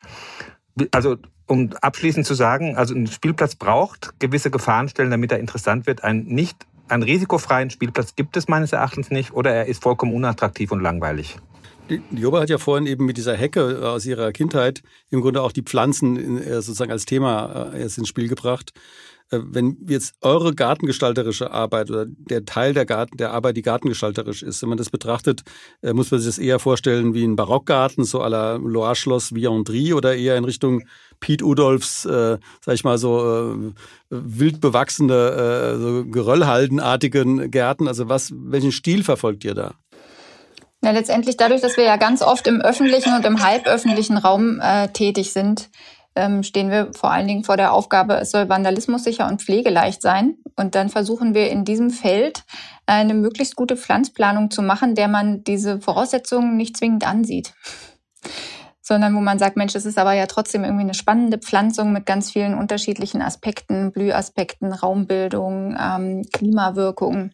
Also 0.91 1.17
um 1.45 1.71
abschließend 1.81 2.25
zu 2.25 2.35
sagen, 2.35 2.77
also 2.77 2.95
ein 2.95 3.07
Spielplatz 3.07 3.55
braucht 3.55 4.17
gewisse 4.19 4.49
Gefahrenstellen, 4.49 5.11
damit 5.11 5.33
er 5.33 5.39
interessant 5.39 5.87
wird. 5.87 6.03
Ein 6.03 6.23
nicht 6.23 6.65
einen 6.87 7.03
risikofreien 7.03 7.69
Spielplatz 7.69 8.15
gibt 8.15 8.37
es 8.37 8.47
meines 8.47 8.71
Erachtens 8.71 9.11
nicht 9.11 9.33
oder 9.33 9.53
er 9.53 9.65
ist 9.65 9.83
vollkommen 9.83 10.13
unattraktiv 10.13 10.71
und 10.71 10.79
langweilig. 10.79 11.37
Die 11.89 12.01
Joba 12.11 12.41
hat 12.41 12.49
ja 12.49 12.57
vorhin 12.57 12.85
eben 12.85 13.05
mit 13.05 13.17
dieser 13.17 13.35
Hecke 13.35 13.89
aus 13.89 14.05
ihrer 14.05 14.33
Kindheit 14.33 14.81
im 15.09 15.21
Grunde 15.21 15.41
auch 15.41 15.53
die 15.53 15.61
Pflanzen 15.61 16.41
äh, 16.41 16.61
sozusagen 16.61 16.91
als 16.91 17.05
Thema 17.05 17.71
äh, 17.73 17.81
erst 17.81 17.97
ins 17.97 18.09
Spiel 18.09 18.27
gebracht. 18.27 18.73
Äh, 19.29 19.39
wenn 19.43 19.77
jetzt 19.87 20.15
eure 20.21 20.53
gartengestalterische 20.53 21.51
Arbeit 21.51 21.89
oder 21.89 22.05
der 22.05 22.43
Teil 22.45 22.73
der, 22.73 22.85
Garten, 22.85 23.15
der 23.17 23.31
Arbeit, 23.31 23.55
die 23.55 23.61
gartengestalterisch 23.61 24.43
ist, 24.43 24.61
wenn 24.61 24.69
man 24.69 24.77
das 24.77 24.89
betrachtet, 24.89 25.43
äh, 25.81 25.93
muss 25.93 26.11
man 26.11 26.19
sich 26.19 26.27
das 26.27 26.39
eher 26.39 26.59
vorstellen 26.59 27.13
wie 27.13 27.23
ein 27.23 27.35
Barockgarten, 27.35 28.03
so 28.03 28.21
à 28.21 28.29
la 28.29 28.55
Loire-Schloss 28.55 29.33
Viandry 29.33 29.93
oder 29.93 30.15
eher 30.15 30.37
in 30.37 30.43
Richtung 30.43 30.83
Piet 31.19 31.41
Udolfs, 31.41 32.05
äh, 32.05 32.37
sag 32.61 32.75
ich 32.75 32.83
mal 32.83 32.97
so, 32.97 33.53
äh, 33.55 33.73
wild 34.09 34.61
bewachsene, 34.61 35.13
äh, 35.13 35.77
so 35.77 36.05
geröllhaldenartigen 36.05 37.49
Gärten. 37.49 37.87
Also 37.87 38.09
was, 38.09 38.33
welchen 38.35 38.71
Stil 38.71 39.03
verfolgt 39.03 39.45
ihr 39.45 39.53
da? 39.53 39.73
Ja, 40.83 40.91
letztendlich 40.91 41.37
dadurch, 41.37 41.61
dass 41.61 41.77
wir 41.77 41.83
ja 41.83 41.97
ganz 41.97 42.21
oft 42.21 42.47
im 42.47 42.61
öffentlichen 42.61 43.15
und 43.15 43.25
im 43.25 43.43
halböffentlichen 43.43 44.17
Raum 44.17 44.59
äh, 44.61 44.89
tätig 44.89 45.33
sind, 45.33 45.69
ähm, 46.17 46.43
stehen 46.43 46.71
wir 46.71 46.93
vor 46.93 47.11
allen 47.11 47.27
Dingen 47.27 47.43
vor 47.43 47.57
der 47.57 47.73
Aufgabe, 47.73 48.15
es 48.15 48.31
soll 48.31 48.49
vandalismussicher 48.49 49.27
und 49.27 49.41
pflegeleicht 49.41 50.01
sein. 50.01 50.37
Und 50.55 50.73
dann 50.73 50.89
versuchen 50.89 51.35
wir 51.35 51.49
in 51.51 51.63
diesem 51.63 51.91
Feld 51.91 52.43
eine 52.87 53.13
möglichst 53.13 53.55
gute 53.55 53.77
Pflanzplanung 53.77 54.49
zu 54.49 54.61
machen, 54.61 54.95
der 54.95 55.07
man 55.07 55.43
diese 55.43 55.79
Voraussetzungen 55.79 56.57
nicht 56.57 56.75
zwingend 56.75 57.07
ansieht. 57.07 57.53
Sondern 58.81 59.15
wo 59.15 59.19
man 59.19 59.37
sagt, 59.37 59.57
Mensch, 59.57 59.73
das 59.73 59.85
ist 59.85 59.99
aber 59.99 60.13
ja 60.13 60.25
trotzdem 60.25 60.63
irgendwie 60.63 60.83
eine 60.83 60.93
spannende 60.95 61.37
Pflanzung 61.37 61.91
mit 61.93 62.05
ganz 62.05 62.31
vielen 62.31 62.57
unterschiedlichen 62.57 63.21
Aspekten, 63.21 63.91
Blühaspekten, 63.91 64.71
Raumbildung, 64.71 65.77
ähm, 65.79 66.23
Klimawirkung. 66.33 67.31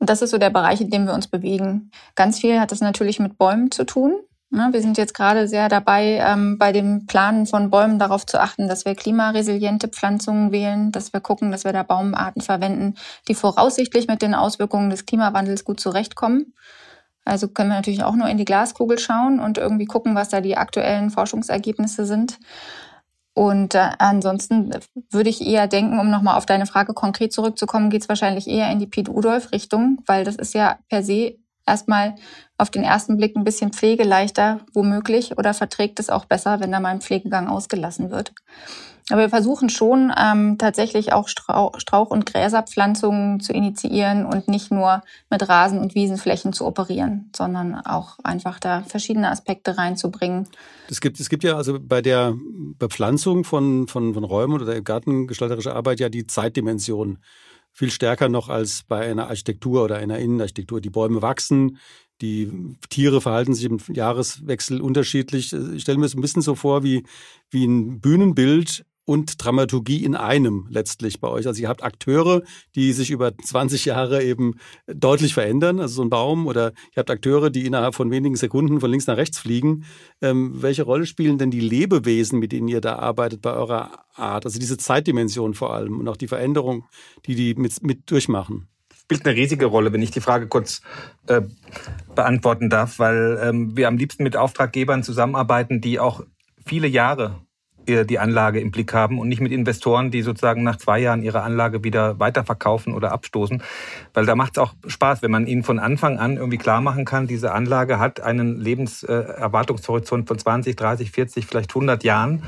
Und 0.00 0.10
das 0.10 0.22
ist 0.22 0.30
so 0.30 0.38
der 0.38 0.50
Bereich, 0.50 0.80
in 0.80 0.90
dem 0.90 1.06
wir 1.06 1.14
uns 1.14 1.28
bewegen. 1.28 1.90
Ganz 2.16 2.40
viel 2.40 2.58
hat 2.58 2.72
das 2.72 2.80
natürlich 2.80 3.20
mit 3.20 3.38
Bäumen 3.38 3.70
zu 3.70 3.84
tun. 3.84 4.14
Ne, 4.52 4.70
wir 4.72 4.82
sind 4.82 4.98
jetzt 4.98 5.14
gerade 5.14 5.46
sehr 5.46 5.68
dabei, 5.68 6.18
ähm, 6.26 6.58
bei 6.58 6.72
dem 6.72 7.06
Planen 7.06 7.46
von 7.46 7.70
Bäumen 7.70 8.00
darauf 8.00 8.26
zu 8.26 8.40
achten, 8.40 8.66
dass 8.66 8.84
wir 8.84 8.96
klimaresiliente 8.96 9.86
Pflanzungen 9.86 10.50
wählen, 10.50 10.90
dass 10.90 11.12
wir 11.12 11.20
gucken, 11.20 11.52
dass 11.52 11.62
wir 11.62 11.72
da 11.72 11.84
Baumarten 11.84 12.42
verwenden, 12.42 12.94
die 13.28 13.36
voraussichtlich 13.36 14.08
mit 14.08 14.22
den 14.22 14.34
Auswirkungen 14.34 14.90
des 14.90 15.06
Klimawandels 15.06 15.64
gut 15.64 15.78
zurechtkommen. 15.78 16.52
Also 17.24 17.46
können 17.46 17.70
wir 17.70 17.76
natürlich 17.76 18.02
auch 18.02 18.16
nur 18.16 18.26
in 18.28 18.38
die 18.38 18.44
Glaskugel 18.44 18.98
schauen 18.98 19.38
und 19.38 19.56
irgendwie 19.56 19.84
gucken, 19.84 20.16
was 20.16 20.30
da 20.30 20.40
die 20.40 20.56
aktuellen 20.56 21.10
Forschungsergebnisse 21.10 22.04
sind. 22.04 22.40
Und 23.34 23.74
äh, 23.74 23.90
ansonsten 23.98 24.70
würde 25.10 25.30
ich 25.30 25.46
eher 25.46 25.66
denken, 25.68 25.98
um 26.00 26.10
nochmal 26.10 26.36
auf 26.36 26.46
deine 26.46 26.66
Frage 26.66 26.94
konkret 26.94 27.32
zurückzukommen, 27.32 27.90
geht 27.90 28.02
es 28.02 28.08
wahrscheinlich 28.08 28.48
eher 28.48 28.70
in 28.70 28.78
die 28.78 28.86
Piet-Udolf-Richtung, 28.86 30.02
weil 30.06 30.24
das 30.24 30.36
ist 30.36 30.52
ja 30.54 30.78
per 30.88 31.02
se 31.02 31.36
erstmal 31.66 32.16
auf 32.58 32.70
den 32.70 32.82
ersten 32.82 33.16
Blick 33.16 33.36
ein 33.36 33.44
bisschen 33.44 33.72
pflegeleichter 33.72 34.60
womöglich 34.74 35.38
oder 35.38 35.54
verträgt 35.54 36.00
es 36.00 36.10
auch 36.10 36.24
besser, 36.24 36.60
wenn 36.60 36.72
da 36.72 36.80
mal 36.80 36.90
ein 36.90 37.00
Pflegegang 37.00 37.48
ausgelassen 37.48 38.10
wird. 38.10 38.32
Aber 39.10 39.22
wir 39.22 39.28
versuchen 39.28 39.68
schon 39.68 40.12
ähm, 40.16 40.56
tatsächlich 40.58 41.12
auch 41.12 41.28
Strauch- 41.28 42.10
und 42.10 42.26
Gräserpflanzungen 42.26 43.40
zu 43.40 43.52
initiieren 43.52 44.24
und 44.24 44.48
nicht 44.48 44.70
nur 44.70 45.02
mit 45.30 45.48
Rasen- 45.48 45.78
und 45.78 45.94
Wiesenflächen 45.94 46.52
zu 46.52 46.66
operieren, 46.66 47.30
sondern 47.34 47.74
auch 47.74 48.18
einfach 48.22 48.58
da 48.58 48.82
verschiedene 48.82 49.30
Aspekte 49.30 49.78
reinzubringen. 49.78 50.48
Es 50.88 51.00
gibt, 51.00 51.20
es 51.20 51.28
gibt 51.28 51.44
ja 51.44 51.56
also 51.56 51.78
bei 51.80 52.02
der 52.02 52.34
Bepflanzung 52.78 53.44
von, 53.44 53.86
von, 53.86 54.14
von 54.14 54.24
Räumen 54.24 54.60
oder 54.60 54.80
gartengestalterischer 54.80 55.74
Arbeit 55.74 56.00
ja 56.00 56.08
die 56.08 56.26
Zeitdimension 56.26 57.18
viel 57.72 57.90
stärker 57.90 58.28
noch 58.28 58.48
als 58.48 58.82
bei 58.86 59.08
einer 59.08 59.28
Architektur 59.28 59.84
oder 59.84 59.96
einer 59.96 60.18
Innenarchitektur. 60.18 60.80
Die 60.80 60.90
Bäume 60.90 61.22
wachsen, 61.22 61.78
die 62.20 62.76
Tiere 62.90 63.20
verhalten 63.20 63.54
sich 63.54 63.64
im 63.64 63.78
Jahreswechsel 63.88 64.80
unterschiedlich. 64.80 65.52
Ich 65.52 65.82
stelle 65.82 65.98
mir 65.98 66.06
es 66.06 66.14
ein 66.14 66.20
bisschen 66.20 66.42
so 66.42 66.54
vor 66.54 66.82
wie, 66.82 67.04
wie 67.50 67.64
ein 67.64 68.00
Bühnenbild 68.00 68.84
und 69.10 69.44
Dramaturgie 69.44 70.04
in 70.04 70.14
einem 70.14 70.68
letztlich 70.70 71.18
bei 71.18 71.26
euch. 71.26 71.44
Also 71.48 71.60
ihr 71.60 71.68
habt 71.68 71.82
Akteure, 71.82 72.42
die 72.76 72.92
sich 72.92 73.10
über 73.10 73.36
20 73.36 73.86
Jahre 73.86 74.22
eben 74.22 74.54
deutlich 74.86 75.34
verändern, 75.34 75.80
also 75.80 75.94
so 75.94 76.02
ein 76.02 76.10
Baum, 76.10 76.46
oder 76.46 76.68
ihr 76.92 76.98
habt 76.98 77.10
Akteure, 77.10 77.50
die 77.50 77.66
innerhalb 77.66 77.96
von 77.96 78.12
wenigen 78.12 78.36
Sekunden 78.36 78.78
von 78.78 78.88
links 78.88 79.08
nach 79.08 79.16
rechts 79.16 79.40
fliegen. 79.40 79.84
Ähm, 80.22 80.62
welche 80.62 80.84
Rolle 80.84 81.06
spielen 81.06 81.38
denn 81.38 81.50
die 81.50 81.58
Lebewesen, 81.58 82.38
mit 82.38 82.52
denen 82.52 82.68
ihr 82.68 82.80
da 82.80 83.00
arbeitet 83.00 83.42
bei 83.42 83.52
eurer 83.52 84.04
Art? 84.14 84.44
Also 84.46 84.60
diese 84.60 84.76
Zeitdimension 84.76 85.54
vor 85.54 85.74
allem 85.74 85.98
und 85.98 86.06
auch 86.06 86.16
die 86.16 86.28
Veränderung, 86.28 86.84
die 87.26 87.34
die 87.34 87.54
mit, 87.56 87.82
mit 87.82 88.08
durchmachen 88.12 88.68
spielt 88.92 89.26
eine 89.26 89.34
riesige 89.34 89.66
Rolle, 89.66 89.92
wenn 89.92 90.02
ich 90.02 90.12
die 90.12 90.20
Frage 90.20 90.46
kurz 90.46 90.82
äh, 91.26 91.42
beantworten 92.14 92.70
darf, 92.70 93.00
weil 93.00 93.40
ähm, 93.42 93.76
wir 93.76 93.88
am 93.88 93.96
liebsten 93.96 94.22
mit 94.22 94.36
Auftraggebern 94.36 95.02
zusammenarbeiten, 95.02 95.80
die 95.80 95.98
auch 95.98 96.22
viele 96.64 96.86
Jahre 96.86 97.40
die 98.04 98.18
Anlage 98.18 98.60
im 98.60 98.70
Blick 98.70 98.92
haben 98.92 99.18
und 99.18 99.28
nicht 99.28 99.40
mit 99.40 99.52
Investoren, 99.52 100.10
die 100.10 100.22
sozusagen 100.22 100.62
nach 100.62 100.76
zwei 100.76 100.98
Jahren 100.98 101.22
ihre 101.22 101.42
Anlage 101.42 101.84
wieder 101.84 102.18
weiterverkaufen 102.18 102.94
oder 102.94 103.12
abstoßen. 103.12 103.62
Weil 104.14 104.26
da 104.26 104.34
macht 104.34 104.56
es 104.56 104.58
auch 104.58 104.74
Spaß, 104.86 105.22
wenn 105.22 105.30
man 105.30 105.46
ihnen 105.46 105.62
von 105.62 105.78
Anfang 105.78 106.18
an 106.18 106.36
irgendwie 106.36 106.58
klar 106.58 106.80
machen 106.80 107.04
kann, 107.04 107.26
diese 107.26 107.52
Anlage 107.52 107.98
hat 107.98 108.20
einen 108.20 108.60
Lebenserwartungshorizont 108.60 110.28
von 110.28 110.38
20, 110.38 110.76
30, 110.76 111.10
40, 111.10 111.46
vielleicht 111.46 111.70
100 111.70 112.04
Jahren 112.04 112.42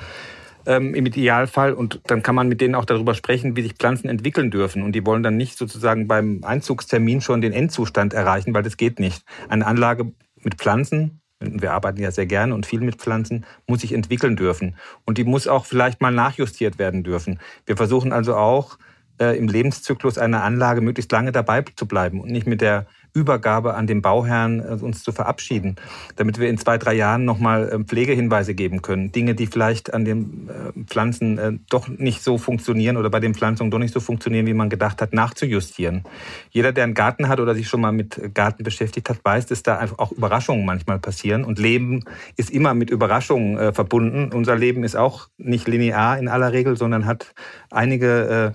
ähm, 0.67 0.95
im 0.95 1.07
Idealfall. 1.07 1.73
Und 1.73 2.01
dann 2.07 2.23
kann 2.23 2.35
man 2.35 2.49
mit 2.49 2.61
denen 2.61 2.75
auch 2.75 2.85
darüber 2.85 3.15
sprechen, 3.15 3.57
wie 3.57 3.63
sich 3.63 3.75
Pflanzen 3.75 4.09
entwickeln 4.09 4.51
dürfen. 4.51 4.83
Und 4.83 4.93
die 4.93 5.07
wollen 5.07 5.23
dann 5.23 5.37
nicht 5.37 5.59
sozusagen 5.59 6.09
beim 6.09 6.41
Einzugstermin 6.45 7.21
schon 7.21 7.41
den 7.41 7.53
Endzustand 7.53 8.15
erreichen, 8.15 8.55
weil 8.55 8.63
das 8.63 8.77
geht 8.77 9.01
nicht. 9.01 9.25
Eine 9.49 9.67
Anlage 9.67 10.13
mit 10.43 10.57
Pflanzen 10.57 11.22
wir 11.45 11.73
arbeiten 11.73 12.01
ja 12.01 12.11
sehr 12.11 12.27
gerne 12.27 12.55
und 12.55 12.67
viel 12.67 12.81
mit 12.81 12.97
Pflanzen, 12.97 13.45
muss 13.67 13.81
sich 13.81 13.93
entwickeln 13.93 14.37
dürfen. 14.37 14.77
Und 15.05 15.19
die 15.19 15.25
muss 15.25 15.49
auch 15.49 15.67
vielleicht 15.67 16.01
mal 16.01 16.13
nachjustiert 16.13 16.79
werden 16.79 17.03
dürfen. 17.03 17.41
Wir 17.67 17.77
versuchen 17.77 18.13
also 18.13 18.35
auch 18.37 18.79
äh, 19.19 19.37
im 19.37 19.49
Lebenszyklus 19.49 20.19
einer 20.19 20.43
Anlage 20.43 20.81
möglichst 20.81 21.13
lange 21.13 21.33
dabei 21.33 21.63
zu 21.77 21.87
bleiben 21.87 22.21
und 22.21 22.31
nicht 22.31 22.47
mit 22.47 22.61
der 22.61 22.87
Übergabe 23.15 23.75
an 23.75 23.87
den 23.87 24.01
Bauherrn 24.01 24.61
äh, 24.61 24.83
uns 24.83 25.03
zu 25.03 25.13
verabschieden, 25.13 25.77
damit 26.17 26.39
wir 26.39 26.49
in 26.49 26.57
zwei, 26.57 26.79
drei 26.79 26.95
Jahren 26.95 27.25
nochmal 27.25 27.69
äh, 27.69 27.79
Pflegehinweise 27.85 28.55
geben 28.55 28.81
können. 28.81 29.13
Dinge, 29.13 29.35
die 29.35 29.47
vielleicht 29.47 29.93
an 29.93 30.05
den 30.05 30.49
äh, 30.49 30.85
Pflanzen 30.87 31.63
doch 31.69 31.89
nicht 31.89 32.23
so 32.23 32.39
funktionieren 32.39 32.97
oder 32.97 33.11
bei 33.11 33.21
den 33.21 33.35
Pflanzungen 33.35 33.71
doch 33.71 33.79
nicht 33.79 33.93
so 33.93 34.01
funktionieren, 34.01 34.47
wie 34.47 34.55
man 34.55 34.71
gedacht 34.71 35.03
hat, 35.03 35.13
nachzujustieren. 35.13 36.05
Jeder, 36.51 36.73
der 36.73 36.85
einen 36.85 36.95
Garten 36.95 37.29
hat 37.29 37.41
oder 37.41 37.55
sich 37.55 37.69
schon 37.69 37.81
mal 37.81 37.93
mit 37.93 38.35
Garten 38.35 38.65
beschäftigt 38.65 39.09
hat, 39.09 39.19
weiß, 39.25 39.47
dass 39.47 39.63
da 39.63 39.79
einfach 39.79 39.99
auch 39.99 40.13
Überraschungen 40.13 40.65
manchmal 40.65 40.99
passieren. 40.99 41.45
Und 41.45 41.59
Leben 41.59 42.05
ist 42.37 42.51
immer 42.51 42.75
mit 42.75 42.91
Überraschungen 42.91 43.75
verbunden. 43.75 44.31
Unser 44.33 44.57
Leben 44.57 44.85
ist 44.85 44.97
auch 44.97 45.29
nicht 45.37 45.69
linear 45.69 46.19
in 46.19 46.29
aller 46.29 46.53
Regel, 46.53 46.77
sondern 46.77 47.07
hat 47.07 47.35
einige 47.71 48.55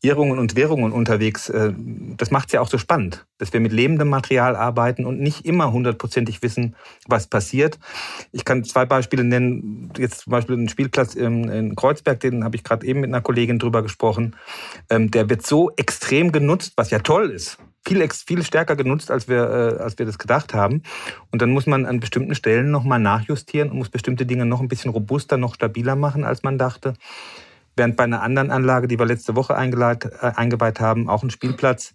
Irrungen 0.00 0.38
und 0.38 0.56
Wirrungen 0.56 0.92
unterwegs. 0.92 1.48
Äh, 1.48 1.72
das 2.16 2.30
macht 2.30 2.48
es 2.48 2.52
ja 2.52 2.60
auch 2.60 2.68
so 2.68 2.78
spannend, 2.78 3.26
dass 3.38 3.52
wir 3.52 3.60
mit 3.60 3.72
lebendem 3.72 4.08
Material 4.08 4.56
arbeiten 4.56 5.04
und 5.06 5.20
nicht 5.20 5.44
immer 5.44 5.72
hundertprozentig 5.72 6.42
wissen, 6.42 6.76
was 7.06 7.26
passiert. 7.26 7.78
Ich 8.32 8.44
kann 8.44 8.64
zwei 8.64 8.84
Beispiele 8.86 9.24
nennen. 9.24 9.92
Jetzt 9.96 10.20
zum 10.20 10.30
Beispiel 10.30 10.56
einen 10.56 10.68
Spielplatz 10.68 11.14
in 11.14 11.74
Kreuzberg, 11.74 12.20
den 12.20 12.44
habe 12.44 12.56
ich 12.56 12.64
gerade 12.64 12.86
eben 12.86 13.00
mit 13.00 13.10
einer 13.10 13.20
Kollegin 13.20 13.58
drüber 13.58 13.82
gesprochen. 13.82 14.36
Ähm, 14.90 15.10
der 15.10 15.28
wird 15.28 15.46
so 15.46 15.70
extrem 15.76 16.32
genutzt, 16.32 16.74
was 16.76 16.90
ja 16.90 17.00
toll 17.00 17.30
ist 17.30 17.58
viel, 17.88 18.06
viel 18.10 18.42
stärker 18.42 18.76
genutzt, 18.76 19.10
als 19.10 19.28
wir, 19.28 19.78
äh, 19.78 19.82
als 19.82 19.98
wir 19.98 20.06
das 20.06 20.18
gedacht 20.18 20.54
haben. 20.54 20.82
Und 21.30 21.42
dann 21.42 21.50
muss 21.50 21.66
man 21.66 21.86
an 21.86 22.00
bestimmten 22.00 22.34
Stellen 22.34 22.70
nochmal 22.70 23.00
nachjustieren 23.00 23.70
und 23.70 23.78
muss 23.78 23.88
bestimmte 23.88 24.26
Dinge 24.26 24.46
noch 24.46 24.60
ein 24.60 24.68
bisschen 24.68 24.90
robuster, 24.90 25.36
noch 25.36 25.54
stabiler 25.54 25.96
machen, 25.96 26.24
als 26.24 26.42
man 26.42 26.58
dachte. 26.58 26.94
Während 27.78 27.96
bei 27.96 28.04
einer 28.04 28.22
anderen 28.22 28.50
Anlage, 28.50 28.88
die 28.88 28.98
wir 28.98 29.06
letzte 29.06 29.36
Woche 29.36 29.54
äh, 29.54 29.56
eingeweiht 29.56 30.80
haben, 30.80 31.08
auch 31.08 31.22
ein 31.22 31.30
Spielplatz, 31.30 31.94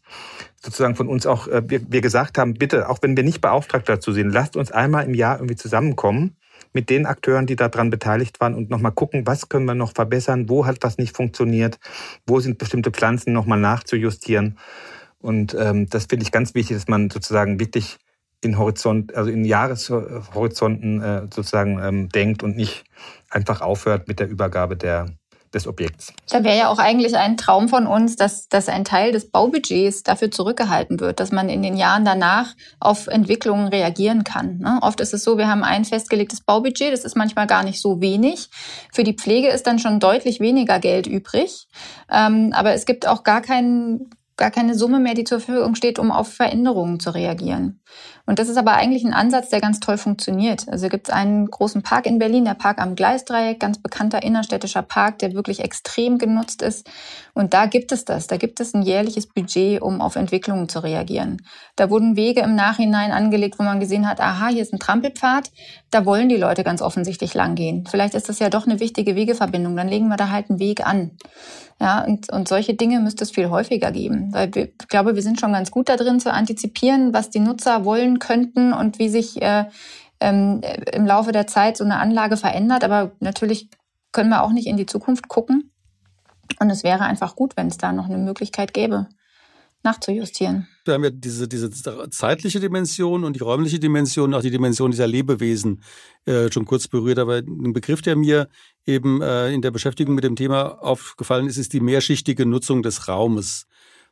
sozusagen 0.62 0.96
von 0.96 1.08
uns 1.08 1.26
auch, 1.26 1.48
äh, 1.48 1.62
wir, 1.68 1.82
wir 1.92 2.02
gesagt 2.02 2.38
haben, 2.38 2.54
bitte, 2.54 2.90
auch 2.90 3.00
wenn 3.02 3.18
wir 3.18 3.24
nicht 3.24 3.42
beauftragt 3.42 3.90
dazu 3.90 4.14
sind, 4.14 4.32
lasst 4.32 4.56
uns 4.56 4.72
einmal 4.72 5.06
im 5.06 5.14
Jahr 5.14 5.38
irgendwie 5.38 5.56
zusammenkommen, 5.56 6.38
mit 6.72 6.90
den 6.90 7.06
Akteuren, 7.06 7.46
die 7.46 7.56
daran 7.56 7.90
beteiligt 7.90 8.40
waren 8.40 8.56
und 8.56 8.70
nochmal 8.70 8.94
gucken, 8.94 9.28
was 9.28 9.50
können 9.50 9.66
wir 9.66 9.76
noch 9.76 9.94
verbessern, 9.94 10.50
wo 10.50 10.66
hat 10.66 10.78
was 10.82 10.98
nicht 10.98 11.16
funktioniert, 11.16 11.80
wo 12.26 12.40
sind 12.40 12.58
bestimmte 12.58 12.92
Pflanzen 12.92 13.34
nochmal 13.34 13.60
nachzujustieren. 13.60 14.58
Und 15.20 15.56
ähm, 15.60 15.88
das 15.90 16.06
finde 16.06 16.24
ich 16.24 16.32
ganz 16.32 16.56
wichtig, 16.56 16.78
dass 16.78 16.88
man 16.88 17.10
sozusagen 17.10 17.60
wirklich 17.60 17.98
in 18.44 18.58
Horizont, 18.58 19.16
also 19.16 19.30
in 19.30 19.46
Jahreshorizonten 19.46 21.02
äh, 21.02 21.22
sozusagen 21.24 21.80
ähm, 21.82 22.10
denkt 22.10 22.44
und 22.44 22.58
nicht 22.58 22.84
einfach 23.30 23.62
aufhört 23.62 24.08
mit 24.08 24.20
der 24.20 24.28
Übergabe 24.28 24.76
der, 24.76 25.06
des 25.54 25.68
Objekts. 25.68 26.14
Da 26.30 26.44
wäre 26.44 26.58
ja 26.58 26.68
auch 26.70 26.80
eigentlich 26.80 27.16
ein 27.16 27.38
Traum 27.38 27.70
von 27.70 27.88
uns, 27.88 28.16
dass, 28.16 28.48
dass 28.48 28.70
ein 28.70 28.84
Teil 28.84 29.12
des 29.12 29.30
Baubudgets 29.30 30.04
dafür 30.04 30.32
zurückgehalten 30.32 31.00
wird, 31.00 31.20
dass 31.20 31.32
man 31.32 31.50
in 31.50 31.62
den 31.62 31.78
Jahren 31.78 32.06
danach 32.06 32.54
auf 32.80 33.08
Entwicklungen 33.08 33.68
reagieren 33.68 34.24
kann. 34.24 34.60
Ne? 34.60 34.80
Oft 34.82 35.00
ist 35.00 35.14
es 35.14 35.24
so, 35.24 35.38
wir 35.38 35.48
haben 35.48 35.64
ein 35.64 35.86
festgelegtes 35.86 36.42
Baubudget, 36.42 36.94
das 36.94 37.06
ist 37.06 37.16
manchmal 37.16 37.48
gar 37.48 37.64
nicht 37.64 37.82
so 37.82 38.02
wenig. 38.02 38.50
Für 38.92 39.04
die 39.04 39.14
Pflege 39.14 39.50
ist 39.50 39.68
dann 39.68 39.80
schon 39.80 40.00
deutlich 40.00 40.40
weniger 40.40 40.80
Geld 40.80 41.08
übrig. 41.08 41.68
Ähm, 42.12 42.52
aber 42.54 42.74
es 42.74 42.86
gibt 42.86 43.08
auch 43.08 43.24
gar 43.24 43.42
keinen 43.42 44.10
gar 44.38 44.52
keine 44.52 44.76
Summe 44.76 45.00
mehr, 45.00 45.14
die 45.14 45.24
zur 45.24 45.40
Verfügung 45.40 45.76
steht, 45.76 46.00
um 46.00 46.12
auf 46.12 46.34
Veränderungen 46.34 47.00
zu 47.00 47.12
reagieren. 47.12 47.82
Und 48.26 48.40
das 48.40 48.48
ist 48.48 48.58
aber 48.58 48.74
eigentlich 48.74 49.04
ein 49.04 49.14
Ansatz, 49.14 49.50
der 49.50 49.60
ganz 49.60 49.80
toll 49.80 49.98
funktioniert. 49.98 50.68
Also 50.70 50.88
gibt 50.88 51.10
es 51.10 51.14
einen 51.14 51.48
großen 51.48 51.84
Park 51.84 52.06
in 52.06 52.20
Berlin, 52.20 52.46
der 52.46 52.54
Park 52.54 52.80
am 52.80 52.96
Gleisdreieck, 52.96 53.60
ganz 53.60 53.82
bekannter 53.82 54.24
innerstädtischer 54.24 54.82
Park, 54.82 55.20
der 55.20 55.34
wirklich 55.34 55.60
extrem 55.60 56.18
genutzt 56.18 56.62
ist. 56.62 56.90
Und 57.34 57.54
da 57.54 57.66
gibt 57.66 57.92
es 57.92 58.06
das. 58.06 58.28
Da 58.28 58.38
gibt 58.38 58.60
es 58.60 58.74
ein 58.74 58.82
jährliches 58.82 59.28
Budget, 59.28 59.82
um 59.82 60.02
auf 60.02 60.16
Entwicklungen 60.16 60.70
zu 60.70 60.80
reagieren. 60.80 61.46
Da 61.76 61.90
wurden 61.90 62.16
Wege 62.16 62.42
im 62.42 62.56
Nachhinein 62.56 63.12
angelegt, 63.12 63.60
wo 63.60 63.64
man 63.64 63.80
gesehen 63.80 64.10
hat, 64.10 64.22
aha, 64.22 64.48
hier 64.48 64.62
ist 64.62 64.74
ein 64.74 64.80
Trampelpfad. 64.80 65.52
Da 65.92 66.06
wollen 66.06 66.30
die 66.30 66.38
Leute 66.38 66.64
ganz 66.64 66.82
offensichtlich 66.82 67.34
langgehen. 67.34 67.86
Vielleicht 67.90 68.14
ist 68.14 68.30
das 68.30 68.40
ja 68.40 68.50
doch 68.50 68.66
eine 68.66 68.80
wichtige 68.80 69.16
Wegeverbindung. 69.16 69.76
Dann 69.76 69.90
legen 69.90 70.08
wir 70.08 70.18
da 70.18 70.30
halt 70.30 70.50
einen 70.50 70.60
Weg 70.60 70.86
an. 70.86 71.12
Ja, 71.84 72.06
und, 72.06 72.32
und 72.32 72.48
solche 72.48 72.76
Dinge 72.76 73.02
müsste 73.02 73.26
es 73.26 73.32
viel 73.32 73.50
häufiger 73.50 73.92
geben. 73.92 74.34
Weil 74.34 74.56
wir, 74.56 74.70
ich 74.70 74.88
glaube, 74.88 75.16
wir 75.16 75.22
sind 75.22 75.42
schon 75.42 75.52
ganz 75.52 75.70
gut 75.70 75.90
da 75.90 75.98
drin 75.98 76.22
zu 76.22 76.32
antizipieren, 76.32 77.14
was 77.14 77.30
die 77.30 77.42
Nutzer 77.42 77.84
wollen 77.84 78.20
könnten 78.20 78.72
und 78.72 79.00
wie 79.00 79.10
sich 79.10 79.42
äh, 79.42 79.66
ähm, 80.22 80.62
im 80.94 81.06
Laufe 81.06 81.34
der 81.34 81.46
Zeit 81.46 81.76
so 81.76 81.84
eine 81.84 81.98
Anlage 81.98 82.38
verändert. 82.38 82.86
Aber 82.86 83.12
natürlich 83.20 83.70
können 84.14 84.30
wir 84.30 84.44
auch 84.44 84.54
nicht 84.54 84.68
in 84.68 84.78
die 84.78 84.86
Zukunft 84.86 85.28
gucken. 85.28 85.72
Und 86.58 86.70
es 86.70 86.86
wäre 86.86 87.04
einfach 87.04 87.36
gut, 87.36 87.58
wenn 87.58 87.68
es 87.68 87.78
da 87.78 87.92
noch 87.92 88.06
eine 88.06 88.18
Möglichkeit 88.18 88.74
gäbe 88.74 89.10
nachzujustieren. 89.84 90.68
Wir 90.86 90.96
haben 90.96 91.04
ja 91.04 91.10
diese, 91.10 91.48
diese 91.48 91.70
zeitliche 92.10 92.60
Dimension 92.60 93.24
und 93.24 93.36
die 93.36 93.42
räumliche 93.42 93.80
Dimension, 93.80 94.34
auch 94.34 94.42
die 94.42 94.52
Dimension 94.52 94.92
dieser 94.92 95.08
Lebewesen 95.08 95.82
äh, 96.26 96.52
schon 96.52 96.66
kurz 96.66 96.88
berührt. 96.88 97.20
Aber 97.20 97.38
ein 97.38 97.74
Begriff, 97.74 98.02
der 98.02 98.16
mir 98.16 98.48
eben 98.86 99.22
äh, 99.22 99.52
in 99.52 99.62
der 99.62 99.72
Beschäftigung 99.72 100.16
mit 100.16 100.24
dem 100.24 100.36
Thema 100.36 100.84
aufgefallen 100.84 101.48
ist, 101.48 101.58
ist 101.58 101.74
die 101.74 101.80
mehrschichtige 101.80 102.46
Nutzung 102.46 102.84
des 102.84 103.08
Raumes. 103.08 103.66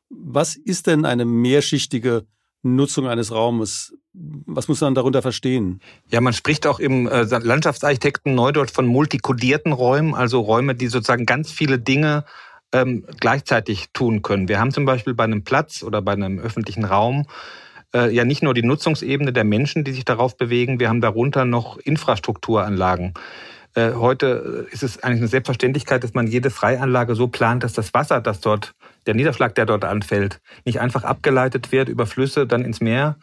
Was 0.09 0.55
ist 0.55 0.87
denn 0.87 1.05
eine 1.05 1.25
mehrschichtige 1.25 2.25
Nutzung 2.63 3.07
eines 3.07 3.31
Raumes? 3.31 3.93
Was 4.13 4.67
muss 4.67 4.81
man 4.81 4.93
darunter 4.93 5.21
verstehen? 5.21 5.79
Ja, 6.09 6.19
man 6.21 6.33
spricht 6.33 6.67
auch 6.67 6.79
im 6.79 7.07
äh, 7.07 7.23
Landschaftsarchitekten 7.23 8.35
Neudeutsche 8.35 8.73
von 8.73 8.85
multikodierten 8.85 9.71
Räumen, 9.71 10.15
also 10.15 10.41
Räume, 10.41 10.75
die 10.75 10.87
sozusagen 10.87 11.25
ganz 11.25 11.51
viele 11.51 11.79
Dinge 11.79 12.25
ähm, 12.73 13.05
gleichzeitig 13.19 13.89
tun 13.93 14.21
können. 14.21 14.47
Wir 14.47 14.59
haben 14.59 14.71
zum 14.71 14.85
Beispiel 14.85 15.13
bei 15.13 15.23
einem 15.23 15.43
Platz 15.43 15.83
oder 15.83 16.01
bei 16.01 16.13
einem 16.13 16.39
öffentlichen 16.39 16.85
Raum 16.85 17.27
äh, 17.93 18.13
ja 18.13 18.25
nicht 18.25 18.43
nur 18.43 18.53
die 18.53 18.63
Nutzungsebene 18.63 19.33
der 19.33 19.43
Menschen, 19.43 19.83
die 19.83 19.91
sich 19.91 20.05
darauf 20.05 20.37
bewegen, 20.37 20.79
wir 20.79 20.89
haben 20.89 21.01
darunter 21.01 21.45
noch 21.45 21.77
Infrastrukturanlagen. 21.77 23.13
Äh, 23.73 23.93
heute 23.93 24.67
ist 24.71 24.83
es 24.83 25.01
eigentlich 25.01 25.21
eine 25.21 25.27
Selbstverständlichkeit, 25.27 26.03
dass 26.03 26.13
man 26.13 26.27
jede 26.27 26.49
Freianlage 26.49 27.15
so 27.15 27.27
plant, 27.27 27.63
dass 27.63 27.73
das 27.73 27.93
Wasser, 27.93 28.21
das 28.21 28.41
dort, 28.41 28.73
der 29.07 29.15
Niederschlag, 29.15 29.55
der 29.55 29.65
dort 29.65 29.85
anfällt, 29.85 30.41
nicht 30.65 30.79
einfach 30.79 31.03
abgeleitet 31.03 31.71
wird 31.71 31.89
über 31.89 32.05
Flüsse 32.05 32.45
dann 32.45 32.65
ins 32.65 32.81
Meer, 32.81 33.15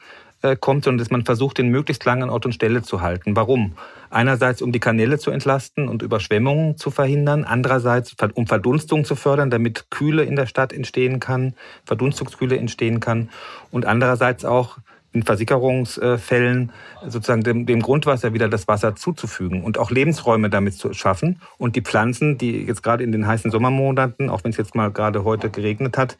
äh, 0.42 0.56
kommt, 0.56 0.84
sondern 0.84 0.98
dass 0.98 1.10
man 1.10 1.24
versucht, 1.24 1.58
den 1.58 1.68
möglichst 1.68 2.04
langen 2.04 2.30
Ort 2.30 2.46
und 2.46 2.52
Stelle 2.52 2.82
zu 2.82 3.00
halten. 3.00 3.34
Warum? 3.36 3.74
Einerseits, 4.10 4.62
um 4.62 4.72
die 4.72 4.80
Kanäle 4.80 5.18
zu 5.18 5.30
entlasten 5.30 5.88
und 5.88 6.02
Überschwemmungen 6.02 6.76
zu 6.76 6.90
verhindern. 6.90 7.44
Andererseits, 7.44 8.14
um 8.34 8.46
Verdunstung 8.46 9.04
zu 9.04 9.16
fördern, 9.16 9.50
damit 9.50 9.90
Kühle 9.90 10.24
in 10.24 10.36
der 10.36 10.46
Stadt 10.46 10.72
entstehen 10.72 11.20
kann, 11.20 11.54
Verdunstungskühle 11.84 12.56
entstehen 12.56 13.00
kann. 13.00 13.28
Und 13.70 13.84
andererseits 13.84 14.44
auch, 14.44 14.78
in 15.18 15.24
Versickerungsfällen 15.24 16.70
sozusagen 17.06 17.42
dem, 17.42 17.66
dem, 17.66 17.82
Grundwasser 17.82 18.34
wieder 18.34 18.48
das 18.48 18.68
Wasser 18.68 18.94
zuzufügen 18.94 19.62
und 19.62 19.78
auch 19.78 19.90
Lebensräume 19.90 20.48
damit 20.48 20.74
zu 20.74 20.92
schaffen. 20.94 21.40
Und 21.58 21.74
die 21.74 21.82
Pflanzen, 21.82 22.38
die 22.38 22.64
jetzt 22.64 22.82
gerade 22.82 23.02
in 23.02 23.10
den 23.10 23.26
heißen 23.26 23.50
Sommermonaten, 23.50 24.30
auch 24.30 24.44
wenn 24.44 24.52
es 24.52 24.56
jetzt 24.56 24.74
mal 24.74 24.90
gerade 24.90 25.24
heute 25.24 25.50
geregnet 25.50 25.98
hat, 25.98 26.16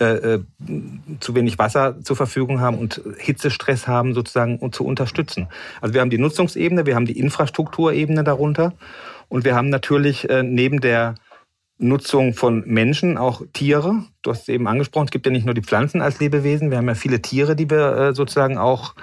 äh, 0.00 0.34
äh, 0.34 0.42
zu 1.20 1.34
wenig 1.34 1.58
Wasser 1.58 2.02
zur 2.02 2.16
Verfügung 2.16 2.60
haben 2.60 2.78
und 2.78 3.00
Hitzestress 3.18 3.88
haben, 3.88 4.12
sozusagen 4.12 4.58
um 4.58 4.72
zu 4.72 4.84
unterstützen. 4.84 5.48
Also 5.80 5.94
wir 5.94 6.02
haben 6.02 6.10
die 6.10 6.18
Nutzungsebene, 6.18 6.84
wir 6.84 6.94
haben 6.94 7.06
die 7.06 7.18
Infrastrukturebene 7.18 8.22
darunter 8.22 8.74
und 9.28 9.44
wir 9.44 9.54
haben 9.54 9.70
natürlich 9.70 10.28
äh, 10.28 10.42
neben 10.42 10.80
der 10.80 11.14
Nutzung 11.78 12.34
von 12.34 12.62
Menschen, 12.66 13.18
auch 13.18 13.42
Tiere. 13.52 14.04
Du 14.22 14.30
hast 14.30 14.42
es 14.42 14.48
eben 14.48 14.66
angesprochen, 14.66 15.06
es 15.06 15.10
gibt 15.10 15.26
ja 15.26 15.32
nicht 15.32 15.44
nur 15.44 15.54
die 15.54 15.62
Pflanzen 15.62 16.00
als 16.00 16.20
Lebewesen, 16.20 16.70
wir 16.70 16.78
haben 16.78 16.88
ja 16.88 16.94
viele 16.94 17.20
Tiere, 17.20 17.54
die 17.54 17.68
wir 17.68 17.96
äh, 17.96 18.14
sozusagen 18.14 18.56
auch 18.56 18.94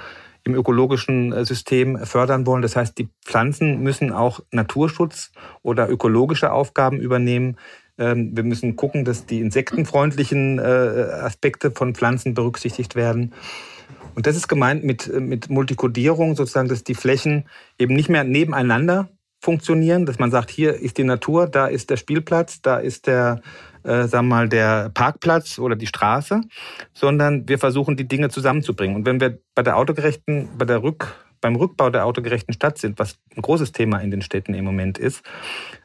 im 0.44 0.56
ökologischen 0.56 1.32
äh, 1.32 1.46
System 1.46 1.98
fördern 2.06 2.46
wollen. 2.46 2.62
Das 2.62 2.76
heißt, 2.76 2.98
die 2.98 3.10
Pflanzen 3.24 3.82
müssen 3.82 4.12
auch 4.12 4.42
Naturschutz 4.52 5.32
oder 5.62 5.90
ökologische 5.90 6.52
Aufgaben 6.52 7.00
übernehmen. 7.00 7.58
Ähm, 7.98 8.36
wir 8.36 8.44
müssen 8.44 8.76
gucken, 8.76 9.06
dass 9.06 9.26
die 9.26 9.40
insektenfreundlichen 9.40 10.60
äh, 10.60 10.62
Aspekte 10.62 11.72
von 11.72 11.96
Pflanzen 11.96 12.34
berücksichtigt 12.34 12.96
werden. 12.96 13.34
Und 14.16 14.28
das 14.28 14.36
ist 14.36 14.48
gemeint 14.48 14.84
mit, 14.84 15.12
mit 15.20 15.50
Multikodierung, 15.50 16.36
sozusagen, 16.36 16.70
dass 16.70 16.84
die 16.84 16.96
Flächen 16.96 17.46
eben 17.80 17.96
nicht 17.96 18.10
mehr 18.10 18.24
nebeneinander 18.24 19.10
funktionieren, 19.44 20.06
dass 20.06 20.20
man 20.20 20.32
sagt, 20.32 20.50
hier 20.50 20.74
ist 20.74 20.98
die 20.98 21.04
Natur, 21.04 21.48
da 21.48 21.68
ist 21.68 21.90
der 21.90 21.98
Spielplatz, 21.98 22.62
da 22.62 22.78
ist 22.78 23.08
der, 23.08 23.42
äh, 23.84 24.08
sagen 24.08 24.28
wir 24.28 24.36
mal, 24.36 24.48
der 24.48 24.90
Parkplatz 24.94 25.60
oder 25.60 25.76
die 25.76 25.86
Straße, 25.86 26.40
sondern 26.94 27.46
wir 27.50 27.60
versuchen, 27.60 27.98
die 27.98 28.08
Dinge 28.08 28.30
zusammenzubringen. 28.30 28.96
Und 28.96 29.06
wenn 29.06 29.20
wir 29.20 29.40
bei 29.54 29.62
der 29.62 29.76
autogerechten, 29.76 30.48
bei 30.58 30.64
der 30.64 30.82
Rück, 30.82 31.14
beim 31.42 31.58
Rückbau 31.58 31.90
der 31.90 32.06
autogerechten 32.06 32.54
Stadt 32.54 32.78
sind, 32.78 33.00
was 33.00 33.18
ein 33.36 33.42
großes 33.42 33.74
Thema 33.74 33.98
in 33.98 34.12
den 34.12 34.22
Städten 34.22 34.54
im 34.54 34.64
Moment 34.64 34.98
ist, 34.98 35.24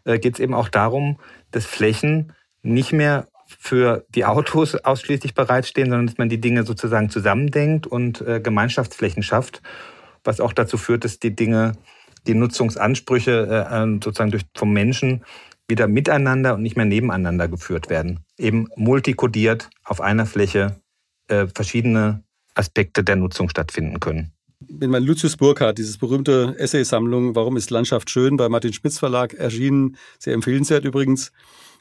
äh, 0.04 0.20
geht 0.20 0.34
es 0.34 0.40
eben 0.40 0.54
auch 0.54 0.68
darum, 0.68 1.18
dass 1.50 1.66
Flächen 1.66 2.34
nicht 2.62 2.92
mehr 2.92 3.26
für 3.48 4.06
die 4.10 4.24
Autos 4.24 4.76
ausschließlich 4.84 5.34
bereitstehen, 5.34 5.90
sondern 5.90 6.06
dass 6.06 6.16
man 6.16 6.28
die 6.28 6.40
Dinge 6.40 6.62
sozusagen 6.62 7.10
zusammendenkt 7.10 7.88
und 7.88 8.20
äh, 8.20 8.38
Gemeinschaftsflächen 8.40 9.24
schafft, 9.24 9.62
was 10.22 10.38
auch 10.38 10.52
dazu 10.52 10.78
führt, 10.78 11.04
dass 11.04 11.18
die 11.18 11.34
Dinge 11.34 11.72
die 12.26 12.34
Nutzungsansprüche 12.34 13.66
äh, 13.70 14.04
sozusagen 14.04 14.30
durch, 14.30 14.44
vom 14.54 14.72
Menschen 14.72 15.24
wieder 15.68 15.86
miteinander 15.86 16.54
und 16.54 16.62
nicht 16.62 16.76
mehr 16.76 16.86
nebeneinander 16.86 17.48
geführt 17.48 17.90
werden. 17.90 18.20
Eben 18.38 18.68
multikodiert 18.76 19.68
auf 19.84 20.00
einer 20.00 20.26
Fläche 20.26 20.80
äh, 21.28 21.46
verschiedene 21.54 22.22
Aspekte 22.54 23.04
der 23.04 23.16
Nutzung 23.16 23.48
stattfinden 23.48 24.00
können. 24.00 24.32
Wenn 24.60 24.90
man 24.90 25.04
Lucius 25.04 25.36
Burkhardt, 25.36 25.78
dieses 25.78 25.98
berühmte 25.98 26.56
Essaysammlung 26.58 27.36
Warum 27.36 27.56
ist 27.56 27.70
Landschaft 27.70 28.10
schön 28.10 28.36
bei 28.36 28.48
Martin 28.48 28.72
Spitz 28.72 28.98
Verlag 28.98 29.34
erschienen, 29.34 29.96
sehr 30.18 30.34
empfehlenswert 30.34 30.84
übrigens, 30.84 31.30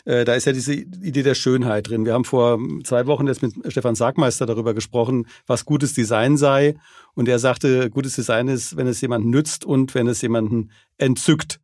äh, 0.08 0.24
da 0.24 0.36
ist 0.36 0.46
ja 0.46 0.54
diese 0.54 0.74
Idee 0.74 1.22
der 1.22 1.36
Schönheit 1.36 1.89
drin. 1.89 2.06
Wir 2.06 2.13
haben 2.13 2.24
vor 2.24 2.58
zwei 2.86 3.08
Wochen 3.08 3.28
jetzt 3.28 3.41
mit 3.41 3.54
Stefan 3.67 3.93
Sargmeister 3.93 4.46
darüber 4.46 4.74
gesprochen, 4.74 5.28
was 5.48 5.65
gutes 5.65 5.93
Design 5.93 6.38
sei. 6.38 6.76
Und 7.13 7.28
er 7.28 7.39
sagte, 7.39 7.89
gutes 7.89 8.15
Design 8.15 8.48
ist, 8.48 8.78
wenn 8.78 8.88
es 8.88 9.02
jemanden 9.02 9.30
nützt 9.30 9.65
und 9.65 9.93
wenn 9.96 10.08
es 10.08 10.22
jemanden 10.22 10.72
entzückt. 10.98 11.60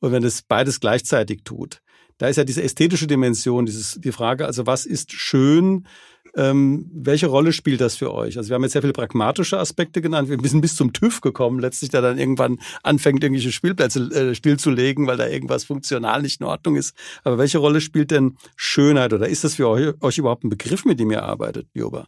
Und 0.00 0.12
wenn 0.12 0.24
es 0.24 0.42
beides 0.42 0.80
gleichzeitig 0.80 1.40
tut. 1.44 1.80
Da 2.18 2.28
ist 2.28 2.36
ja 2.36 2.44
diese 2.44 2.62
ästhetische 2.62 3.06
Dimension, 3.06 3.64
dieses, 3.64 3.98
die 3.98 4.12
Frage, 4.12 4.44
also 4.44 4.66
was 4.66 4.84
ist 4.84 5.12
schön, 5.12 5.86
ähm, 6.36 6.90
welche 6.92 7.26
Rolle 7.26 7.52
spielt 7.52 7.80
das 7.80 7.96
für 7.96 8.12
euch? 8.12 8.36
Also 8.36 8.50
wir 8.50 8.54
haben 8.54 8.62
jetzt 8.62 8.72
sehr 8.72 8.82
viele 8.82 8.92
pragmatische 8.92 9.58
Aspekte 9.58 10.02
genannt. 10.02 10.28
Wir 10.28 10.48
sind 10.48 10.60
bis 10.60 10.76
zum 10.76 10.92
TÜV 10.92 11.22
gekommen, 11.22 11.58
letztlich 11.58 11.90
der 11.90 12.02
dann 12.02 12.18
irgendwann 12.18 12.58
anfängt, 12.82 13.24
irgendwelche 13.24 13.52
Spielplätze 13.52 14.00
äh, 14.12 14.34
stillzulegen, 14.34 15.06
weil 15.06 15.16
da 15.16 15.26
irgendwas 15.26 15.64
funktional 15.64 16.22
nicht 16.22 16.40
in 16.40 16.46
Ordnung 16.46 16.76
ist. 16.76 16.94
Aber 17.24 17.38
welche 17.38 17.58
Rolle 17.58 17.80
spielt 17.80 18.10
denn 18.10 18.36
Schönheit 18.54 19.12
oder 19.12 19.28
ist 19.28 19.44
das 19.44 19.54
für 19.54 19.68
euch, 19.68 19.94
euch 20.02 20.18
überhaupt 20.18 20.44
ein 20.44 20.50
Begriff, 20.50 20.84
mit 20.84 21.00
dem 21.00 21.10
ihr 21.10 21.22
arbeitet, 21.22 21.68
Joba? 21.74 22.04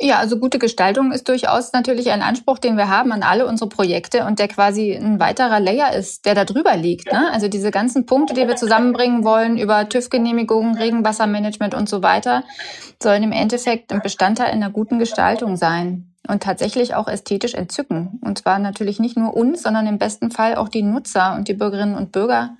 Ja, 0.00 0.18
also 0.18 0.38
gute 0.38 0.58
Gestaltung 0.58 1.10
ist 1.10 1.28
durchaus 1.28 1.72
natürlich 1.72 2.10
ein 2.10 2.22
Anspruch, 2.22 2.58
den 2.58 2.76
wir 2.76 2.88
haben 2.88 3.10
an 3.10 3.22
alle 3.24 3.46
unsere 3.46 3.68
Projekte 3.68 4.24
und 4.26 4.38
der 4.38 4.46
quasi 4.46 4.92
ein 4.92 5.18
weiterer 5.18 5.58
Layer 5.58 5.92
ist, 5.92 6.24
der 6.24 6.34
da 6.36 6.44
drüber 6.44 6.76
liegt. 6.76 7.12
Ne? 7.12 7.32
Also 7.32 7.48
diese 7.48 7.72
ganzen 7.72 8.06
Punkte, 8.06 8.34
die 8.34 8.46
wir 8.46 8.54
zusammenbringen 8.54 9.24
wollen 9.24 9.58
über 9.58 9.88
TÜV-Genehmigungen, 9.88 10.76
Regenwassermanagement 10.76 11.74
und 11.74 11.88
so 11.88 12.02
weiter, 12.02 12.44
sollen 13.02 13.24
im 13.24 13.32
Endeffekt 13.32 13.92
ein 13.92 14.00
Bestandteil 14.00 14.52
einer 14.52 14.70
guten 14.70 14.98
Gestaltung 14.98 15.56
sein. 15.56 16.04
und 16.28 16.42
tatsächlich 16.42 16.94
auch 16.94 17.08
ästhetisch 17.08 17.54
entzücken. 17.54 18.20
Und 18.22 18.38
zwar 18.38 18.58
natürlich 18.58 19.00
nicht 19.00 19.16
nur 19.16 19.34
uns, 19.34 19.62
sondern 19.62 19.86
im 19.86 19.98
besten 19.98 20.30
Fall 20.30 20.56
auch 20.56 20.68
die 20.68 20.82
Nutzer 20.82 21.34
und 21.34 21.48
die 21.48 21.54
Bürgerinnen 21.54 21.96
und 21.96 22.12
Bürger, 22.12 22.56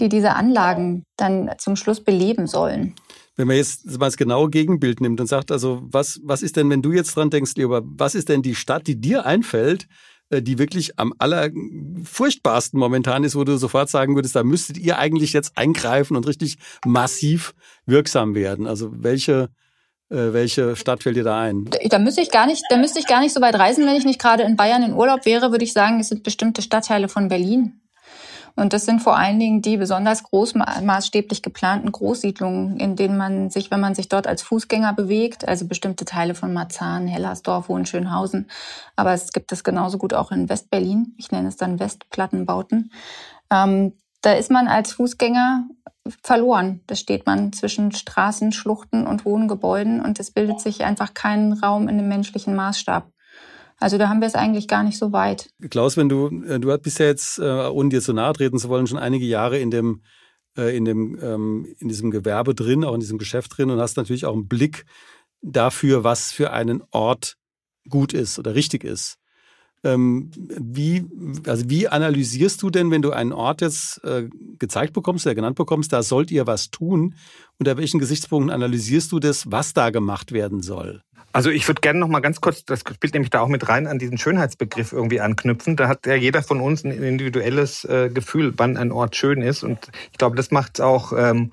die 0.00 0.08
diese 0.08 0.34
Anlagen 0.34 1.04
dann 1.16 1.50
zum 1.58 1.76
Schluss 1.76 2.04
beleben 2.04 2.46
sollen. 2.46 2.94
Wenn 3.40 3.46
man 3.46 3.56
jetzt 3.56 3.86
mal 3.86 4.06
das 4.06 4.18
genaue 4.18 4.50
Gegenbild 4.50 5.00
nimmt 5.00 5.18
und 5.18 5.26
sagt, 5.26 5.50
also 5.50 5.80
was, 5.82 6.20
was 6.22 6.42
ist 6.42 6.56
denn, 6.56 6.68
wenn 6.68 6.82
du 6.82 6.92
jetzt 6.92 7.16
dran 7.16 7.30
denkst, 7.30 7.52
lieber, 7.56 7.80
was 7.82 8.14
ist 8.14 8.28
denn 8.28 8.42
die 8.42 8.54
Stadt, 8.54 8.86
die 8.86 9.00
dir 9.00 9.24
einfällt, 9.24 9.86
äh, 10.28 10.42
die 10.42 10.58
wirklich 10.58 10.98
am 10.98 11.14
allerfurchtbarsten 11.18 12.78
momentan 12.78 13.24
ist, 13.24 13.36
wo 13.36 13.44
du 13.44 13.56
sofort 13.56 13.88
sagen 13.88 14.14
würdest, 14.14 14.36
da 14.36 14.44
müsstet 14.44 14.76
ihr 14.76 14.98
eigentlich 14.98 15.32
jetzt 15.32 15.56
eingreifen 15.56 16.18
und 16.18 16.26
richtig 16.26 16.58
massiv 16.84 17.54
wirksam 17.86 18.34
werden. 18.34 18.66
Also 18.66 18.90
welche 18.92 19.48
äh, 20.10 20.34
welche 20.34 20.76
Stadt 20.76 21.02
fällt 21.02 21.16
dir 21.16 21.24
da 21.24 21.40
ein? 21.40 21.70
Da 21.88 21.98
müsste 21.98 22.20
ich 22.20 22.30
gar 22.30 22.46
nicht, 22.46 22.62
da 22.68 22.76
müsste 22.76 22.98
ich 22.98 23.06
gar 23.06 23.20
nicht 23.20 23.32
so 23.32 23.40
weit 23.40 23.54
reisen, 23.54 23.86
wenn 23.86 23.96
ich 23.96 24.04
nicht 24.04 24.20
gerade 24.20 24.42
in 24.42 24.56
Bayern 24.56 24.82
in 24.82 24.92
Urlaub 24.92 25.24
wäre, 25.24 25.50
würde 25.50 25.64
ich 25.64 25.72
sagen, 25.72 25.98
es 25.98 26.08
sind 26.08 26.24
bestimmte 26.24 26.60
Stadtteile 26.60 27.08
von 27.08 27.28
Berlin. 27.28 27.79
Und 28.60 28.74
das 28.74 28.84
sind 28.84 29.00
vor 29.00 29.16
allen 29.16 29.40
Dingen 29.40 29.62
die 29.62 29.78
besonders 29.78 30.22
großmaßstäblich 30.22 31.40
geplanten 31.40 31.90
Großsiedlungen, 31.90 32.76
in 32.78 32.94
denen 32.94 33.16
man 33.16 33.48
sich, 33.48 33.70
wenn 33.70 33.80
man 33.80 33.94
sich 33.94 34.10
dort 34.10 34.26
als 34.26 34.42
Fußgänger 34.42 34.92
bewegt, 34.92 35.48
also 35.48 35.66
bestimmte 35.66 36.04
Teile 36.04 36.34
von 36.34 36.52
Marzahn, 36.52 37.06
Hellersdorf, 37.06 37.68
Hohenschönhausen, 37.68 38.50
aber 38.96 39.14
es 39.14 39.32
gibt 39.32 39.50
es 39.52 39.64
genauso 39.64 39.96
gut 39.96 40.12
auch 40.12 40.30
in 40.30 40.50
Westberlin. 40.50 41.14
Ich 41.16 41.32
nenne 41.32 41.48
es 41.48 41.56
dann 41.56 41.80
Westplattenbauten. 41.80 42.92
Ähm, 43.50 43.94
da 44.20 44.34
ist 44.34 44.50
man 44.50 44.68
als 44.68 44.92
Fußgänger 44.92 45.64
verloren. 46.22 46.80
Da 46.86 46.96
steht 46.96 47.24
man 47.24 47.54
zwischen 47.54 47.92
Straßen, 47.92 48.52
Schluchten 48.52 49.06
und 49.06 49.24
hohen 49.24 49.48
Gebäuden 49.48 50.02
und 50.02 50.20
es 50.20 50.32
bildet 50.32 50.60
sich 50.60 50.84
einfach 50.84 51.14
keinen 51.14 51.54
Raum 51.54 51.88
in 51.88 51.96
dem 51.96 52.08
menschlichen 52.08 52.54
Maßstab. 52.54 53.10
Also 53.80 53.96
da 53.96 54.10
haben 54.10 54.20
wir 54.20 54.28
es 54.28 54.34
eigentlich 54.34 54.68
gar 54.68 54.82
nicht 54.82 54.98
so 54.98 55.10
weit. 55.10 55.50
Klaus, 55.70 55.96
wenn 55.96 56.10
du, 56.10 56.28
äh, 56.44 56.60
du 56.60 56.76
bist 56.78 56.98
ja 56.98 57.06
jetzt, 57.06 57.38
äh, 57.38 57.42
ohne 57.42 57.88
dir 57.88 58.02
zu 58.02 58.12
nahe 58.12 58.34
treten 58.34 58.58
zu 58.58 58.68
wollen, 58.68 58.86
schon 58.86 58.98
einige 58.98 59.24
Jahre 59.24 59.58
in 59.58 59.70
dem, 59.70 60.02
äh, 60.56 60.76
in 60.76 60.84
dem, 60.84 61.18
ähm, 61.20 61.74
in 61.78 61.88
diesem 61.88 62.10
Gewerbe 62.10 62.54
drin, 62.54 62.84
auch 62.84 62.94
in 62.94 63.00
diesem 63.00 63.18
Geschäft 63.18 63.56
drin 63.56 63.70
und 63.70 63.80
hast 63.80 63.96
natürlich 63.96 64.26
auch 64.26 64.34
einen 64.34 64.48
Blick 64.48 64.84
dafür, 65.40 66.04
was 66.04 66.30
für 66.30 66.52
einen 66.52 66.82
Ort 66.90 67.38
gut 67.88 68.12
ist 68.12 68.38
oder 68.38 68.54
richtig 68.54 68.84
ist. 68.84 69.16
Ähm, 69.82 70.30
wie, 70.36 71.06
also 71.46 71.70
wie 71.70 71.88
analysierst 71.88 72.60
du 72.60 72.68
denn, 72.68 72.90
wenn 72.90 73.00
du 73.00 73.12
einen 73.12 73.32
Ort 73.32 73.62
jetzt 73.62 74.02
gezeigt 74.58 74.92
bekommst 74.92 75.24
oder 75.24 75.34
genannt 75.34 75.56
bekommst, 75.56 75.90
da 75.94 76.02
sollt 76.02 76.30
ihr 76.30 76.46
was 76.46 76.70
tun? 76.70 77.14
Unter 77.58 77.78
welchen 77.78 77.98
Gesichtspunkten 77.98 78.50
analysierst 78.50 79.10
du 79.10 79.20
das, 79.20 79.50
was 79.50 79.72
da 79.72 79.88
gemacht 79.88 80.32
werden 80.32 80.60
soll? 80.60 81.02
Also 81.32 81.50
ich 81.50 81.66
würde 81.68 81.80
gerne 81.80 81.98
noch 82.00 82.08
mal 82.08 82.20
ganz 82.20 82.40
kurz, 82.40 82.64
das 82.64 82.80
spielt 82.80 83.14
nämlich 83.14 83.30
da 83.30 83.40
auch 83.40 83.48
mit 83.48 83.68
rein, 83.68 83.86
an 83.86 83.98
diesen 83.98 84.18
Schönheitsbegriff 84.18 84.92
irgendwie 84.92 85.20
anknüpfen. 85.20 85.76
Da 85.76 85.88
hat 85.88 86.06
ja 86.06 86.14
jeder 86.14 86.42
von 86.42 86.60
uns 86.60 86.84
ein 86.84 86.90
individuelles 86.90 87.84
äh, 87.84 88.10
Gefühl, 88.12 88.52
wann 88.56 88.76
ein 88.76 88.90
Ort 88.90 89.16
schön 89.16 89.40
ist. 89.42 89.62
Und 89.62 89.90
ich 90.10 90.18
glaube, 90.18 90.36
das 90.36 90.50
macht 90.50 90.72
es 90.74 90.80
auch 90.80 91.12
ähm, 91.16 91.52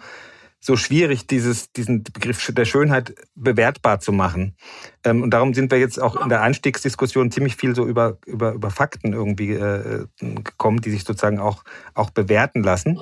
so 0.60 0.76
schwierig, 0.76 1.28
dieses, 1.28 1.72
diesen 1.72 2.04
Begriff 2.04 2.52
der 2.52 2.66
Schönheit 2.66 3.14
bewertbar 3.36 4.00
zu 4.00 4.12
machen. 4.12 4.56
Ähm, 5.04 5.22
und 5.22 5.32
darum 5.32 5.54
sind 5.54 5.72
wir 5.72 5.80
jetzt 5.80 6.02
auch 6.02 6.22
in 6.22 6.30
der 6.30 6.42
Einstiegsdiskussion 6.42 7.32
ziemlich 7.32 7.56
viel 7.56 7.76
so 7.76 7.86
über, 7.86 8.18
über, 8.26 8.54
über 8.54 8.72
Fakten 8.72 9.14
irgendwie 9.14 9.54
äh, 9.54 10.06
gekommen, 10.20 10.82
die 10.82 10.90
sich 10.90 11.04
sozusagen 11.04 11.40
auch, 11.40 11.64
auch 11.94 12.10
bewerten 12.10 12.64
lassen. 12.64 13.00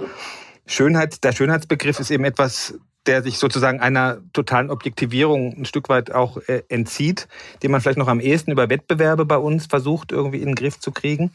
Schönheit, 0.68 1.24
der 1.24 1.32
Schönheitsbegriff 1.32 2.00
ist 2.00 2.12
eben 2.12 2.26
etwas, 2.26 2.78
der 3.08 3.24
sich 3.24 3.38
sozusagen 3.38 3.80
einer 3.80 4.20
totalen 4.34 4.70
Objektivierung 4.70 5.54
ein 5.58 5.66
Stück 5.66 5.90
weit 5.90 6.12
auch 6.12 6.38
äh, 6.48 6.64
entzieht, 6.70 7.28
den 7.64 7.72
man 7.72 7.82
vielleicht 7.82 7.98
noch 7.98 8.08
am 8.08 8.20
ehesten 8.20 8.52
über 8.52 8.70
Wettbewerbe 8.70 9.26
bei 9.26 9.38
uns 9.38 9.66
versucht, 9.68 10.12
irgendwie 10.12 10.40
in 10.40 10.48
den 10.48 10.56
Griff 10.56 10.80
zu 10.80 10.92
kriegen. 10.92 11.32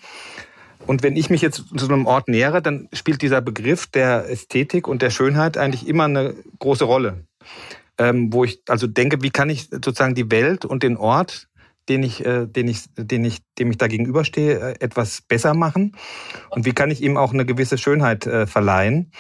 Und 0.87 1.03
wenn 1.03 1.17
ich 1.17 1.31
mich 1.31 1.43
jetzt 1.43 1.65
zu 1.77 1.87
einem 1.87 2.07
Ort 2.07 2.29
nähere, 2.29 2.63
dann 2.63 2.89
spielt 2.93 3.23
dieser 3.23 3.41
Begriff 3.41 3.87
der 3.87 4.29
Ästhetik 4.31 4.89
und 4.89 5.03
der 5.03 5.11
Schönheit 5.11 5.57
eigentlich 5.57 5.87
immer 5.87 6.05
eine 6.05 6.35
große 6.59 6.85
Rolle. 6.85 7.25
Ähm, 7.99 8.33
wo 8.33 8.45
ich 8.45 8.63
also 8.67 8.87
denke, 8.87 9.23
wie 9.23 9.31
kann 9.31 9.51
ich 9.51 9.69
sozusagen 9.71 10.15
die 10.15 10.31
Welt 10.31 10.65
und 10.65 10.83
den 10.83 10.97
Ort, 10.97 11.49
den 11.89 12.03
ich, 12.03 12.25
äh, 12.25 12.47
den 12.47 12.67
ich, 12.69 12.85
den 12.97 13.25
ich, 13.25 13.39
dem 13.59 13.71
ich 13.71 13.77
da 13.77 13.89
gegenüberstehe, 13.89 14.59
äh, 14.59 14.75
etwas 14.81 15.21
besser 15.21 15.55
machen? 15.55 15.97
Und 16.49 16.65
wie 16.65 16.73
kann 16.73 16.91
ich 16.91 17.03
ihm 17.03 17.19
auch 17.19 17.33
eine 17.33 17.45
gewisse 17.45 17.77
Schönheit 17.77 18.27
äh, 18.27 18.47
verleihen? 18.47 19.13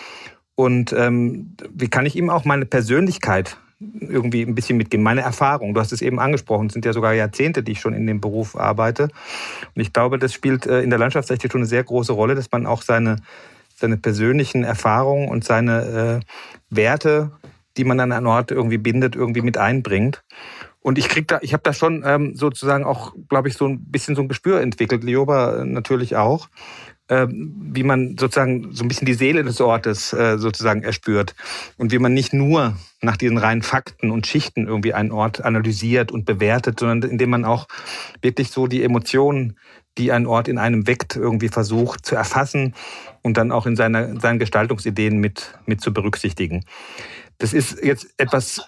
Und 0.61 0.92
ähm, 0.92 1.57
wie 1.73 1.88
kann 1.88 2.05
ich 2.05 2.16
ihm 2.16 2.29
auch 2.29 2.44
meine 2.44 2.66
Persönlichkeit 2.66 3.57
irgendwie 3.99 4.42
ein 4.42 4.55
bisschen 4.55 4.77
mitgeben, 4.77 5.03
meine 5.03 5.23
Erfahrung. 5.23 5.73
Du 5.73 5.81
hast 5.81 5.90
es 5.90 6.03
eben 6.03 6.20
angesprochen, 6.20 6.66
es 6.66 6.75
sind 6.75 6.85
ja 6.85 6.92
sogar 6.92 7.14
Jahrzehnte, 7.14 7.62
die 7.62 7.73
ich 7.73 7.81
schon 7.81 7.94
in 7.94 8.07
dem 8.07 8.20
Beruf 8.20 8.57
arbeite. 8.57 9.05
Und 9.75 9.81
ich 9.81 9.94
glaube, 9.94 10.18
das 10.18 10.35
spielt 10.35 10.66
äh, 10.66 10.83
in 10.83 10.90
der 10.90 10.99
Landschaftsarchitektur 10.99 11.61
eine 11.61 11.66
sehr 11.66 11.83
große 11.83 12.12
Rolle, 12.12 12.35
dass 12.35 12.53
man 12.53 12.66
auch 12.66 12.83
seine, 12.83 13.16
seine 13.75 13.96
persönlichen 13.96 14.62
Erfahrungen 14.62 15.31
und 15.31 15.44
seine 15.44 16.20
äh, 16.20 16.27
Werte, 16.68 17.33
die 17.79 17.85
man 17.85 17.99
an 17.99 18.12
einen 18.12 18.27
Ort 18.27 18.51
irgendwie 18.51 18.77
bindet, 18.77 19.16
irgendwie 19.16 19.40
mit 19.40 19.57
einbringt. 19.57 20.23
Und 20.81 20.99
ich 20.99 21.09
krieg 21.09 21.27
da, 21.27 21.38
ich 21.40 21.55
habe 21.55 21.62
da 21.62 21.73
schon 21.73 22.03
ähm, 22.05 22.37
sozusagen 22.37 22.85
auch, 22.85 23.14
glaube 23.31 23.49
ich, 23.49 23.55
so 23.55 23.66
ein 23.66 23.83
bisschen 23.85 24.14
so 24.14 24.20
ein 24.20 24.29
Gespür 24.29 24.61
entwickelt. 24.61 25.05
Lioba 25.05 25.64
natürlich 25.64 26.16
auch, 26.16 26.51
wie 27.18 27.83
man 27.83 28.16
sozusagen 28.18 28.68
so 28.73 28.85
ein 28.85 28.88
bisschen 28.88 29.07
die 29.07 29.14
Seele 29.14 29.42
des 29.42 29.61
Ortes 29.61 30.12
äh, 30.12 30.38
sozusagen 30.38 30.83
erspürt 30.83 31.35
und 31.77 31.92
wie 31.92 31.99
man 31.99 32.14
nicht 32.14 32.33
nur 32.33 32.77
nach 33.03 33.16
diesen 33.16 33.38
reinen 33.38 33.62
Fakten 33.62 34.11
und 34.11 34.27
Schichten 34.27 34.66
irgendwie 34.66 34.94
einen 34.94 35.11
Ort 35.11 35.44
analysiert 35.44 36.12
und 36.12 36.25
bewertet, 36.25 36.79
sondern 36.81 37.11
indem 37.11 37.31
man 37.31 37.44
auch 37.44 37.66
wirklich 38.23 38.51
so 38.51 38.66
die 38.66 38.85
Emotionen, 38.85 39.57
die 39.99 40.12
ein 40.12 40.27
Ort 40.27 40.49
in 40.49 40.59
einem 40.59 40.87
weckt, 40.87 41.16
irgendwie 41.16 41.49
versucht 41.49 42.07
zu 42.07 42.14
erfassen 42.14 42.75
und 43.23 43.37
dann 43.37 43.51
auch 43.51 43.66
in 43.66 43.77
seiner, 43.77 44.18
seinen 44.20 44.38
Gestaltungsideen 44.38 45.18
mit, 45.18 45.59
mit 45.66 45.81
zu 45.81 45.92
berücksichtigen. 45.92 46.64
Das 47.38 47.53
ist 47.53 47.83
jetzt 47.83 48.14
etwas, 48.18 48.62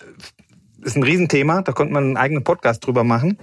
ist 0.83 0.97
ein 0.97 1.03
Riesenthema, 1.03 1.63
da 1.63 1.73
könnte 1.73 1.93
man 1.93 2.05
einen 2.05 2.17
eigenen 2.17 2.43
Podcast 2.43 2.85
drüber 2.85 3.05
machen. 3.05 3.39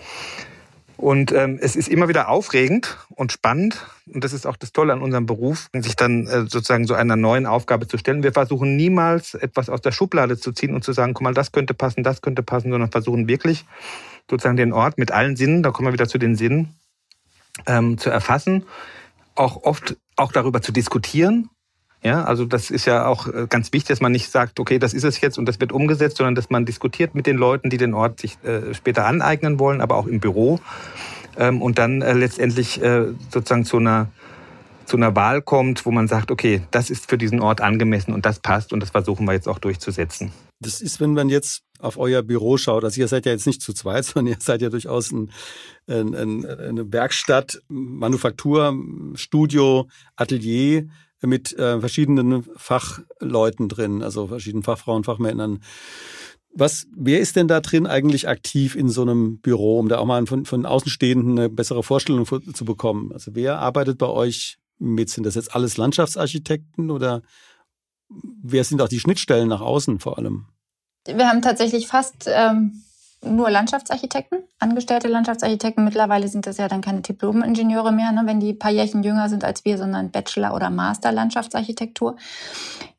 Und 0.99 1.31
ähm, 1.31 1.57
es 1.62 1.77
ist 1.77 1.88
immer 1.88 2.09
wieder 2.09 2.27
aufregend 2.27 2.97
und 3.15 3.31
spannend. 3.31 3.85
Und 4.13 4.21
das 4.25 4.33
ist 4.33 4.45
auch 4.45 4.57
das 4.57 4.73
Tolle 4.73 4.91
an 4.91 5.01
unserem 5.01 5.25
Beruf, 5.25 5.69
sich 5.73 5.95
dann 5.95 6.27
äh, 6.27 6.41
sozusagen 6.41 6.85
so 6.85 6.93
einer 6.93 7.15
neuen 7.15 7.45
Aufgabe 7.45 7.88
zu 7.88 7.97
stellen. 7.97 8.21
Wir 8.21 8.33
versuchen 8.33 8.75
niemals 8.75 9.33
etwas 9.33 9.69
aus 9.69 9.79
der 9.79 9.93
Schublade 9.93 10.38
zu 10.38 10.51
ziehen 10.51 10.75
und 10.75 10.83
zu 10.83 10.91
sagen, 10.91 11.13
guck 11.13 11.23
mal, 11.23 11.33
das 11.33 11.53
könnte 11.53 11.73
passen, 11.73 12.03
das 12.03 12.21
könnte 12.21 12.43
passen, 12.43 12.69
sondern 12.69 12.91
versuchen 12.91 13.29
wirklich 13.29 13.63
sozusagen 14.29 14.57
den 14.57 14.73
Ort 14.73 14.97
mit 14.97 15.13
allen 15.13 15.38
Sinnen, 15.38 15.63
da 15.63 15.71
kommen 15.71 15.88
wir 15.88 15.93
wieder 15.93 16.09
zu 16.09 16.17
den 16.17 16.35
Sinnen, 16.35 16.75
ähm, 17.65 17.97
zu 17.97 18.09
erfassen. 18.09 18.65
Auch 19.35 19.63
oft 19.63 19.95
auch 20.17 20.33
darüber 20.33 20.62
zu 20.62 20.73
diskutieren 20.73 21.49
ja, 22.01 22.23
also 22.23 22.45
das 22.45 22.71
ist 22.71 22.85
ja 22.85 23.05
auch 23.05 23.27
äh, 23.27 23.47
ganz 23.49 23.73
wichtig, 23.73 23.89
dass 23.89 24.01
man 24.01 24.12
nicht 24.12 24.31
sagt, 24.31 24.59
okay, 24.59 24.79
das 24.79 24.93
ist 24.93 25.03
es 25.03 25.19
jetzt 25.19 25.38
und 25.38 25.45
das 25.45 25.59
wird 25.59 25.73
umgesetzt, 25.73 26.17
sondern 26.17 26.35
dass 26.35 26.49
man 26.49 26.65
diskutiert 26.65 27.13
mit 27.13 27.27
den 27.27 27.35
Leuten, 27.35 27.69
die 27.69 27.77
den 27.77 27.93
Ort 27.93 28.19
sich 28.19 28.41
äh, 28.43 28.73
später 28.73 29.05
aneignen 29.05 29.59
wollen, 29.59 29.81
aber 29.81 29.97
auch 29.97 30.07
im 30.07 30.19
Büro 30.19 30.59
ähm, 31.38 31.62
und 31.62 31.77
dann 31.77 32.01
äh, 32.01 32.13
letztendlich 32.13 32.81
sozusagen 33.31 33.65
zu 33.65 33.77
einer 33.77 34.07
zu 34.85 34.97
einer 34.97 35.15
Wahl 35.15 35.43
kommt, 35.43 35.85
wo 35.85 35.91
man 35.91 36.07
sagt, 36.07 36.31
okay, 36.31 36.63
das 36.71 36.89
ist 36.89 37.07
für 37.07 37.17
diesen 37.17 37.41
Ort 37.41 37.62
angemessen 37.62 38.12
und 38.12 38.25
das 38.25 38.39
passt 38.39 38.73
und 38.73 38.79
das 38.79 38.89
versuchen 38.89 39.27
wir 39.27 39.33
jetzt 39.33 39.47
auch 39.47 39.59
durchzusetzen. 39.59 40.31
Das 40.59 40.81
ist, 40.81 40.99
wenn 40.99 41.13
man 41.13 41.29
jetzt 41.29 41.62
auf 41.77 41.97
euer 41.97 42.23
Büro 42.23 42.57
schaut, 42.57 42.83
also 42.83 42.99
ihr 42.99 43.07
seid 43.07 43.27
ja 43.27 43.31
jetzt 43.31 43.45
nicht 43.45 43.62
zu 43.62 43.71
zweit, 43.71 44.05
sondern 44.05 44.33
ihr 44.33 44.39
seid 44.39 44.63
ja 44.63 44.69
durchaus 44.69 45.12
ein, 45.12 45.31
ein, 45.88 46.15
ein, 46.15 46.45
eine 46.45 46.91
Werkstatt, 46.91 47.62
Manufaktur, 47.67 48.75
Studio, 49.13 49.88
Atelier 50.15 50.88
mit 51.21 51.58
äh, 51.58 51.79
verschiedenen 51.79 52.43
Fachleuten 52.55 53.69
drin, 53.69 54.01
also 54.03 54.27
verschiedenen 54.27 54.63
Fachfrauen, 54.63 55.03
Fachmännern. 55.03 55.62
Was, 56.51 56.88
wer 56.95 57.19
ist 57.19 57.36
denn 57.36 57.47
da 57.47 57.60
drin 57.60 57.86
eigentlich 57.86 58.27
aktiv 58.27 58.75
in 58.75 58.89
so 58.89 59.03
einem 59.03 59.39
Büro, 59.39 59.79
um 59.79 59.88
da 59.88 59.99
auch 59.99 60.05
mal 60.05 60.25
von, 60.25 60.45
von 60.45 60.65
Außenstehenden 60.65 61.38
eine 61.38 61.49
bessere 61.49 61.84
Vorstellung 61.84 62.25
zu 62.25 62.65
bekommen? 62.65 63.12
Also 63.13 63.36
wer 63.36 63.60
arbeitet 63.60 63.97
bei 63.97 64.08
euch 64.08 64.58
mit? 64.79 65.10
Sind 65.10 65.25
das 65.25 65.36
jetzt 65.36 65.53
alles 65.53 65.77
Landschaftsarchitekten 65.77 66.89
oder 66.89 67.21
wer 68.10 68.63
sind 68.63 68.82
auch 68.82 68.89
die 68.89 68.99
Schnittstellen 68.99 69.47
nach 69.47 69.62
außen 69.62 69.99
vor 69.99 70.17
allem? 70.17 70.47
Wir 71.05 71.27
haben 71.27 71.41
tatsächlich 71.41 71.88
fast 71.88 72.27
ähm, 72.27 72.84
nur 73.23 73.49
Landschaftsarchitekten, 73.49 74.39
angestellte 74.60 75.08
Landschaftsarchitekten. 75.08 75.84
Mittlerweile 75.84 76.27
sind 76.27 76.47
das 76.47 76.58
ja 76.58 76.67
dann 76.67 76.82
keine 76.82 77.01
Diplom-Ingenieure 77.01 77.91
mehr, 77.91 78.12
ne, 78.12 78.21
wenn 78.25 78.39
die 78.39 78.53
paar 78.53 78.71
Jährchen 78.71 79.03
jünger 79.03 79.29
sind 79.29 79.43
als 79.43 79.65
wir, 79.65 79.77
sondern 79.77 80.12
Bachelor- 80.12 80.53
oder 80.53 80.69
Master-Landschaftsarchitektur. 80.69 82.15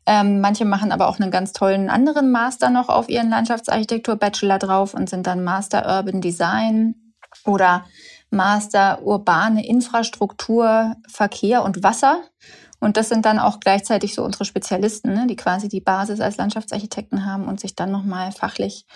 Ähm, 0.06 0.40
manche 0.40 0.64
machen 0.64 0.92
aber 0.92 1.08
auch 1.08 1.18
einen 1.18 1.30
ganz 1.30 1.52
tollen 1.52 1.88
anderen 1.88 2.30
Master 2.30 2.70
noch 2.70 2.88
auf 2.88 3.08
ihren 3.08 3.30
Landschaftsarchitektur-Bachelor 3.30 4.58
drauf 4.58 4.94
und 4.94 5.08
sind 5.08 5.26
dann 5.26 5.44
Master 5.44 5.86
Urban 5.86 6.20
Design 6.20 6.94
oder 7.44 7.84
Master 8.30 9.02
Urbane 9.02 9.66
Infrastruktur, 9.66 10.96
Verkehr 11.08 11.64
und 11.64 11.82
Wasser. 11.82 12.22
Und 12.80 12.96
das 12.96 13.10
sind 13.10 13.26
dann 13.26 13.38
auch 13.38 13.60
gleichzeitig 13.60 14.14
so 14.14 14.24
unsere 14.24 14.46
Spezialisten, 14.46 15.12
ne, 15.12 15.26
die 15.26 15.36
quasi 15.36 15.68
die 15.68 15.80
Basis 15.80 16.20
als 16.20 16.38
Landschaftsarchitekten 16.38 17.26
haben 17.26 17.46
und 17.46 17.60
sich 17.60 17.76
dann 17.76 17.90
nochmal 17.90 18.32
fachlich 18.32 18.86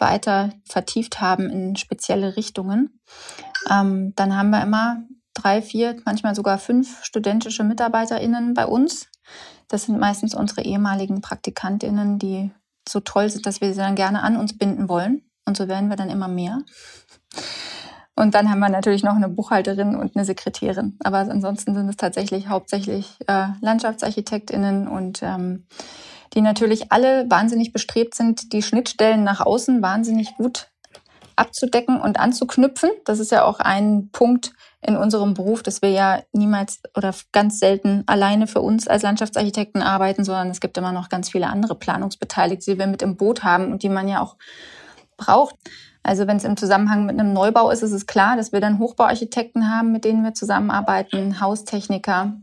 weiter 0.00 0.50
vertieft 0.64 1.20
haben 1.20 1.50
in 1.50 1.76
spezielle 1.76 2.36
Richtungen, 2.36 3.00
ähm, 3.70 4.14
dann 4.16 4.36
haben 4.36 4.50
wir 4.50 4.62
immer 4.62 5.02
drei, 5.34 5.62
vier, 5.62 5.96
manchmal 6.04 6.34
sogar 6.34 6.58
fünf 6.58 7.04
studentische 7.04 7.64
MitarbeiterInnen 7.64 8.54
bei 8.54 8.66
uns. 8.66 9.08
Das 9.68 9.84
sind 9.84 9.98
meistens 9.98 10.34
unsere 10.34 10.62
ehemaligen 10.62 11.20
PraktikantInnen, 11.20 12.18
die 12.18 12.50
so 12.88 13.00
toll 13.00 13.28
sind, 13.28 13.46
dass 13.46 13.60
wir 13.60 13.72
sie 13.72 13.78
dann 13.78 13.94
gerne 13.94 14.22
an 14.22 14.36
uns 14.36 14.56
binden 14.56 14.88
wollen. 14.88 15.22
Und 15.46 15.56
so 15.56 15.68
werden 15.68 15.88
wir 15.88 15.96
dann 15.96 16.10
immer 16.10 16.28
mehr. 16.28 16.62
Und 18.16 18.34
dann 18.34 18.50
haben 18.50 18.58
wir 18.58 18.68
natürlich 18.68 19.02
noch 19.02 19.14
eine 19.14 19.28
Buchhalterin 19.28 19.96
und 19.96 20.14
eine 20.14 20.24
Sekretärin. 20.24 20.98
Aber 21.02 21.18
ansonsten 21.18 21.74
sind 21.74 21.88
es 21.88 21.96
tatsächlich 21.96 22.48
hauptsächlich 22.48 23.16
äh, 23.26 23.46
LandschaftsarchitektInnen 23.62 24.88
und 24.88 25.22
ähm, 25.22 25.66
die 26.34 26.40
natürlich 26.40 26.92
alle 26.92 27.28
wahnsinnig 27.28 27.72
bestrebt 27.72 28.14
sind, 28.14 28.52
die 28.52 28.62
Schnittstellen 28.62 29.24
nach 29.24 29.40
außen 29.40 29.82
wahnsinnig 29.82 30.36
gut 30.36 30.68
abzudecken 31.36 32.00
und 32.00 32.20
anzuknüpfen. 32.20 32.90
Das 33.04 33.18
ist 33.18 33.32
ja 33.32 33.44
auch 33.44 33.60
ein 33.60 34.10
Punkt 34.12 34.52
in 34.82 34.96
unserem 34.96 35.34
Beruf, 35.34 35.62
dass 35.62 35.82
wir 35.82 35.90
ja 35.90 36.22
niemals 36.32 36.80
oder 36.96 37.14
ganz 37.32 37.58
selten 37.58 38.02
alleine 38.06 38.46
für 38.46 38.60
uns 38.60 38.88
als 38.88 39.02
Landschaftsarchitekten 39.02 39.82
arbeiten, 39.82 40.24
sondern 40.24 40.48
es 40.50 40.60
gibt 40.60 40.78
immer 40.78 40.92
noch 40.92 41.08
ganz 41.08 41.30
viele 41.30 41.48
andere 41.48 41.74
Planungsbeteiligte, 41.74 42.72
die 42.72 42.78
wir 42.78 42.86
mit 42.86 43.02
im 43.02 43.16
Boot 43.16 43.42
haben 43.42 43.72
und 43.72 43.82
die 43.82 43.88
man 43.88 44.08
ja 44.08 44.20
auch 44.20 44.36
braucht. 45.16 45.56
Also 46.02 46.26
wenn 46.26 46.38
es 46.38 46.44
im 46.44 46.56
Zusammenhang 46.56 47.04
mit 47.04 47.18
einem 47.18 47.34
Neubau 47.34 47.70
ist, 47.70 47.82
ist 47.82 47.92
es 47.92 48.06
klar, 48.06 48.36
dass 48.36 48.52
wir 48.52 48.60
dann 48.60 48.78
Hochbauarchitekten 48.78 49.70
haben, 49.70 49.92
mit 49.92 50.04
denen 50.04 50.24
wir 50.24 50.32
zusammenarbeiten, 50.32 51.40
Haustechniker. 51.40 52.40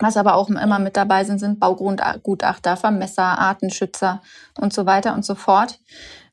Was 0.00 0.16
aber 0.16 0.34
auch 0.34 0.48
immer 0.48 0.78
mit 0.78 0.96
dabei 0.96 1.24
sind, 1.24 1.38
sind 1.38 1.60
Baugrundgutachter, 1.60 2.76
Vermesser, 2.76 3.38
Artenschützer 3.38 4.22
und 4.58 4.72
so 4.72 4.86
weiter 4.86 5.14
und 5.14 5.24
so 5.24 5.34
fort. 5.34 5.78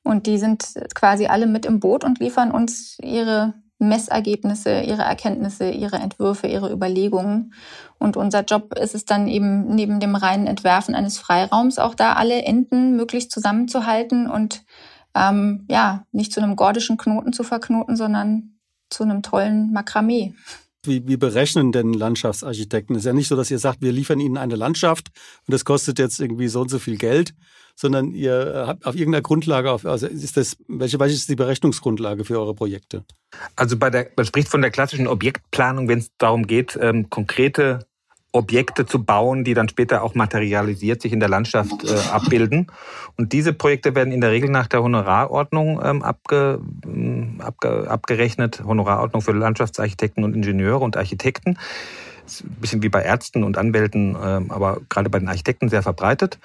Und 0.04 0.26
die 0.26 0.38
sind 0.38 0.74
quasi 0.96 1.28
alle 1.28 1.48
mit 1.48 1.66
im 1.66 1.82
Boot 1.82 2.06
und 2.06 2.20
liefern 2.20 2.52
uns 2.52 2.98
ihre 3.02 3.54
Messergebnisse, 3.80 4.82
ihre 4.82 5.04
Erkenntnisse, 5.04 5.70
ihre 5.70 5.98
Entwürfe, 5.98 6.48
ihre 6.48 6.72
Überlegungen. 6.72 7.54
Und 8.00 8.18
unser 8.18 8.44
Job 8.44 8.74
ist 8.78 8.96
es 8.96 9.06
dann 9.06 9.28
eben 9.28 9.76
neben 9.76 10.00
dem 10.00 10.16
reinen 10.16 10.48
Entwerfen 10.48 10.96
eines 10.96 11.20
Freiraums 11.20 11.78
auch 11.78 11.94
da 11.94 12.14
alle 12.14 12.42
Enden 12.44 12.96
möglichst 12.96 13.32
zusammenzuhalten 13.32 14.30
und 14.30 14.64
ähm, 15.14 15.66
ja, 15.70 16.06
nicht 16.12 16.32
zu 16.32 16.42
einem 16.42 16.56
gordischen 16.56 16.98
Knoten 16.98 17.34
zu 17.34 17.44
verknoten, 17.44 17.96
sondern 17.96 18.58
zu 18.90 19.04
einem 19.04 19.22
tollen 19.22 19.74
Makramee. 19.74 20.34
Wie, 20.88 21.08
wie 21.08 21.18
berechnen 21.18 21.72
denn 21.72 21.94
Landschaftsarchitekten? 21.94 22.96
Es 22.96 23.02
ist 23.02 23.06
ja 23.06 23.14
nicht 23.14 23.28
so, 23.28 23.36
dass 23.36 23.52
ihr 23.52 23.60
sagt, 23.60 23.82
wir 23.82 23.92
liefern 23.92 24.20
ihnen 24.20 24.38
eine 24.38 24.56
Landschaft 24.56 25.10
und 25.46 25.54
das 25.54 25.66
kostet 25.66 26.00
jetzt 26.00 26.20
irgendwie 26.20 26.48
so 26.48 26.62
und 26.62 26.70
so 26.70 26.80
viel 26.80 26.98
Geld, 26.98 27.34
sondern 27.76 28.14
ihr 28.14 28.66
habt 28.68 28.86
auf 28.86 28.96
irgendeiner 28.96 29.22
Grundlage, 29.22 29.72
auf, 29.72 29.86
also 29.86 30.08
ist 30.08 30.38
das, 30.38 30.58
welche, 30.68 31.00
welche 31.00 31.16
ist 31.16 31.30
die 31.30 31.36
Berechnungsgrundlage 31.36 32.26
für 32.26 32.40
eure 32.40 32.56
Projekte? 32.56 33.06
Also 33.56 33.78
bei 33.78 33.90
der, 33.90 34.10
man 34.16 34.26
spricht 34.26 34.48
von 34.48 34.62
der 34.62 34.72
klassischen 34.72 35.08
Objektplanung, 35.08 35.88
wenn 35.88 36.00
es 36.00 36.12
darum 36.18 36.48
geht, 36.48 36.78
ähm, 36.82 37.10
konkrete 37.10 37.86
Objekte 38.32 38.86
zu 38.86 39.04
bauen, 39.04 39.44
die 39.44 39.54
dann 39.54 39.70
später 39.70 40.04
auch 40.04 40.14
materialisiert 40.14 41.02
sich 41.02 41.14
in 41.14 41.20
der 41.20 41.30
Landschaft 41.30 41.84
äh, 41.84 41.96
abbilden. 42.12 42.68
Und 43.16 43.34
diese 43.34 43.54
Projekte 43.54 43.96
werden 43.96 44.14
in 44.14 44.22
der 44.22 44.32
Regel 44.32 44.50
nach 44.50 44.68
der 44.68 44.84
Honorarordnung 44.84 45.80
ähm, 45.84 46.04
abge, 46.04 46.60
ähm, 46.86 47.42
abge, 47.44 47.90
abgerechnet, 47.90 48.64
Honorarordnung 48.64 49.22
für 49.22 49.32
Landschaftsarchitekten 49.32 50.24
und 50.24 50.36
Ingenieure 50.36 50.84
und 50.84 50.98
Architekten. 50.98 51.58
Ist 52.26 52.44
ein 52.44 52.58
bisschen 52.60 52.84
wie 52.84 52.90
bei 52.90 53.02
Ärzten 53.02 53.44
und 53.44 53.58
Anwälten, 53.58 54.16
ähm, 54.22 54.52
aber 54.52 54.82
gerade 54.90 55.10
bei 55.10 55.20
den 55.20 55.30
Architekten 55.30 55.70
sehr 55.70 55.82
verbreitet. 55.82 56.38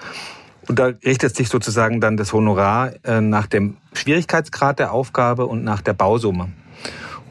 Und 0.69 0.79
da 0.79 0.93
richtet 1.05 1.35
sich 1.35 1.49
sozusagen 1.49 2.01
dann 2.01 2.17
das 2.17 2.33
Honorar 2.33 2.93
äh, 3.05 3.21
nach 3.21 3.49
dem 3.49 3.77
Schwierigkeitsgrad 3.93 4.79
der 4.79 4.93
Aufgabe 4.93 5.47
und 5.47 5.65
nach 5.65 5.83
der 5.83 5.93
Bausumme. 5.93 6.53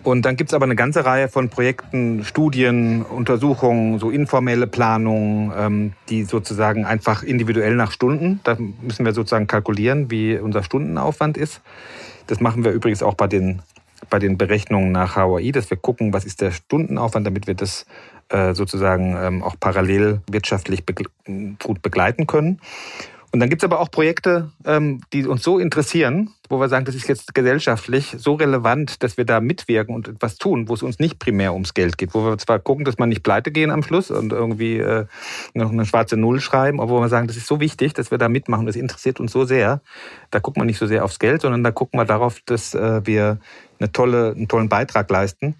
Und 0.03 0.23
dann 0.23 0.35
gibt's 0.35 0.53
aber 0.53 0.65
eine 0.65 0.75
ganze 0.75 1.05
Reihe 1.05 1.27
von 1.27 1.49
Projekten, 1.49 2.23
Studien, 2.23 3.03
Untersuchungen, 3.03 3.99
so 3.99 4.09
informelle 4.09 4.65
Planungen, 4.65 5.51
ähm, 5.55 5.93
die 6.09 6.23
sozusagen 6.23 6.85
einfach 6.85 7.23
individuell 7.23 7.75
nach 7.75 7.91
Stunden, 7.91 8.39
da 8.43 8.57
müssen 8.81 9.05
wir 9.05 9.13
sozusagen 9.13 9.47
kalkulieren, 9.47 10.09
wie 10.09 10.37
unser 10.37 10.63
Stundenaufwand 10.63 11.37
ist. 11.37 11.61
Das 12.27 12.39
machen 12.39 12.63
wir 12.63 12.71
übrigens 12.71 13.03
auch 13.03 13.13
bei 13.13 13.27
den, 13.27 13.61
bei 14.09 14.17
den 14.17 14.37
Berechnungen 14.37 14.91
nach 14.91 15.15
HOI, 15.15 15.51
dass 15.51 15.69
wir 15.69 15.77
gucken, 15.77 16.13
was 16.13 16.25
ist 16.25 16.41
der 16.41 16.51
Stundenaufwand, 16.51 17.27
damit 17.27 17.45
wir 17.45 17.53
das 17.53 17.85
äh, 18.29 18.53
sozusagen 18.53 19.15
ähm, 19.21 19.43
auch 19.43 19.55
parallel 19.59 20.21
wirtschaftlich 20.29 20.85
begle 20.85 21.07
gut 21.61 21.81
begleiten 21.81 22.27
können. 22.27 22.59
Und 23.33 23.39
dann 23.39 23.49
gibt's 23.49 23.63
aber 23.63 23.79
auch 23.79 23.89
Projekte, 23.89 24.51
ähm, 24.65 25.01
die 25.13 25.25
uns 25.25 25.41
so 25.41 25.57
interessieren, 25.57 26.31
wo 26.49 26.59
wir 26.59 26.67
sagen, 26.67 26.83
das 26.83 26.95
ist 26.95 27.07
jetzt 27.07 27.33
gesellschaftlich 27.33 28.15
so 28.17 28.33
relevant, 28.33 29.01
dass 29.03 29.15
wir 29.15 29.23
da 29.23 29.39
mitwirken 29.39 29.95
und 29.95 30.09
etwas 30.09 30.35
tun, 30.35 30.67
wo 30.67 30.73
es 30.73 30.83
uns 30.83 30.99
nicht 30.99 31.17
primär 31.17 31.53
ums 31.53 31.73
Geld 31.73 31.97
geht, 31.97 32.13
wo 32.13 32.25
wir 32.25 32.37
zwar 32.37 32.59
gucken, 32.59 32.83
dass 32.83 32.97
man 32.97 33.07
nicht 33.07 33.23
pleite 33.23 33.51
gehen 33.51 33.71
am 33.71 33.83
Schluss 33.83 34.11
und 34.11 34.33
irgendwie 34.33 34.79
äh, 34.79 35.05
noch 35.53 35.71
eine 35.71 35.85
schwarze 35.85 36.17
Null 36.17 36.41
schreiben, 36.41 36.81
aber 36.81 36.91
wo 36.91 36.99
wir 36.99 37.07
sagen, 37.07 37.27
das 37.27 37.37
ist 37.37 37.47
so 37.47 37.61
wichtig, 37.61 37.93
dass 37.93 38.11
wir 38.11 38.17
da 38.17 38.27
mitmachen, 38.27 38.65
das 38.65 38.75
interessiert 38.75 39.21
uns 39.21 39.31
so 39.31 39.45
sehr. 39.45 39.81
Da 40.29 40.41
gucken 40.41 40.61
wir 40.61 40.65
nicht 40.65 40.79
so 40.79 40.85
sehr 40.85 41.05
aufs 41.05 41.19
Geld, 41.19 41.41
sondern 41.41 41.63
da 41.63 41.71
gucken 41.71 41.99
wir 41.99 42.05
darauf, 42.05 42.41
dass 42.45 42.73
äh, 42.73 43.05
wir 43.05 43.39
eine 43.79 43.91
tolle, 43.93 44.31
einen 44.31 44.49
tollen 44.49 44.67
Beitrag 44.67 45.09
leisten. 45.09 45.55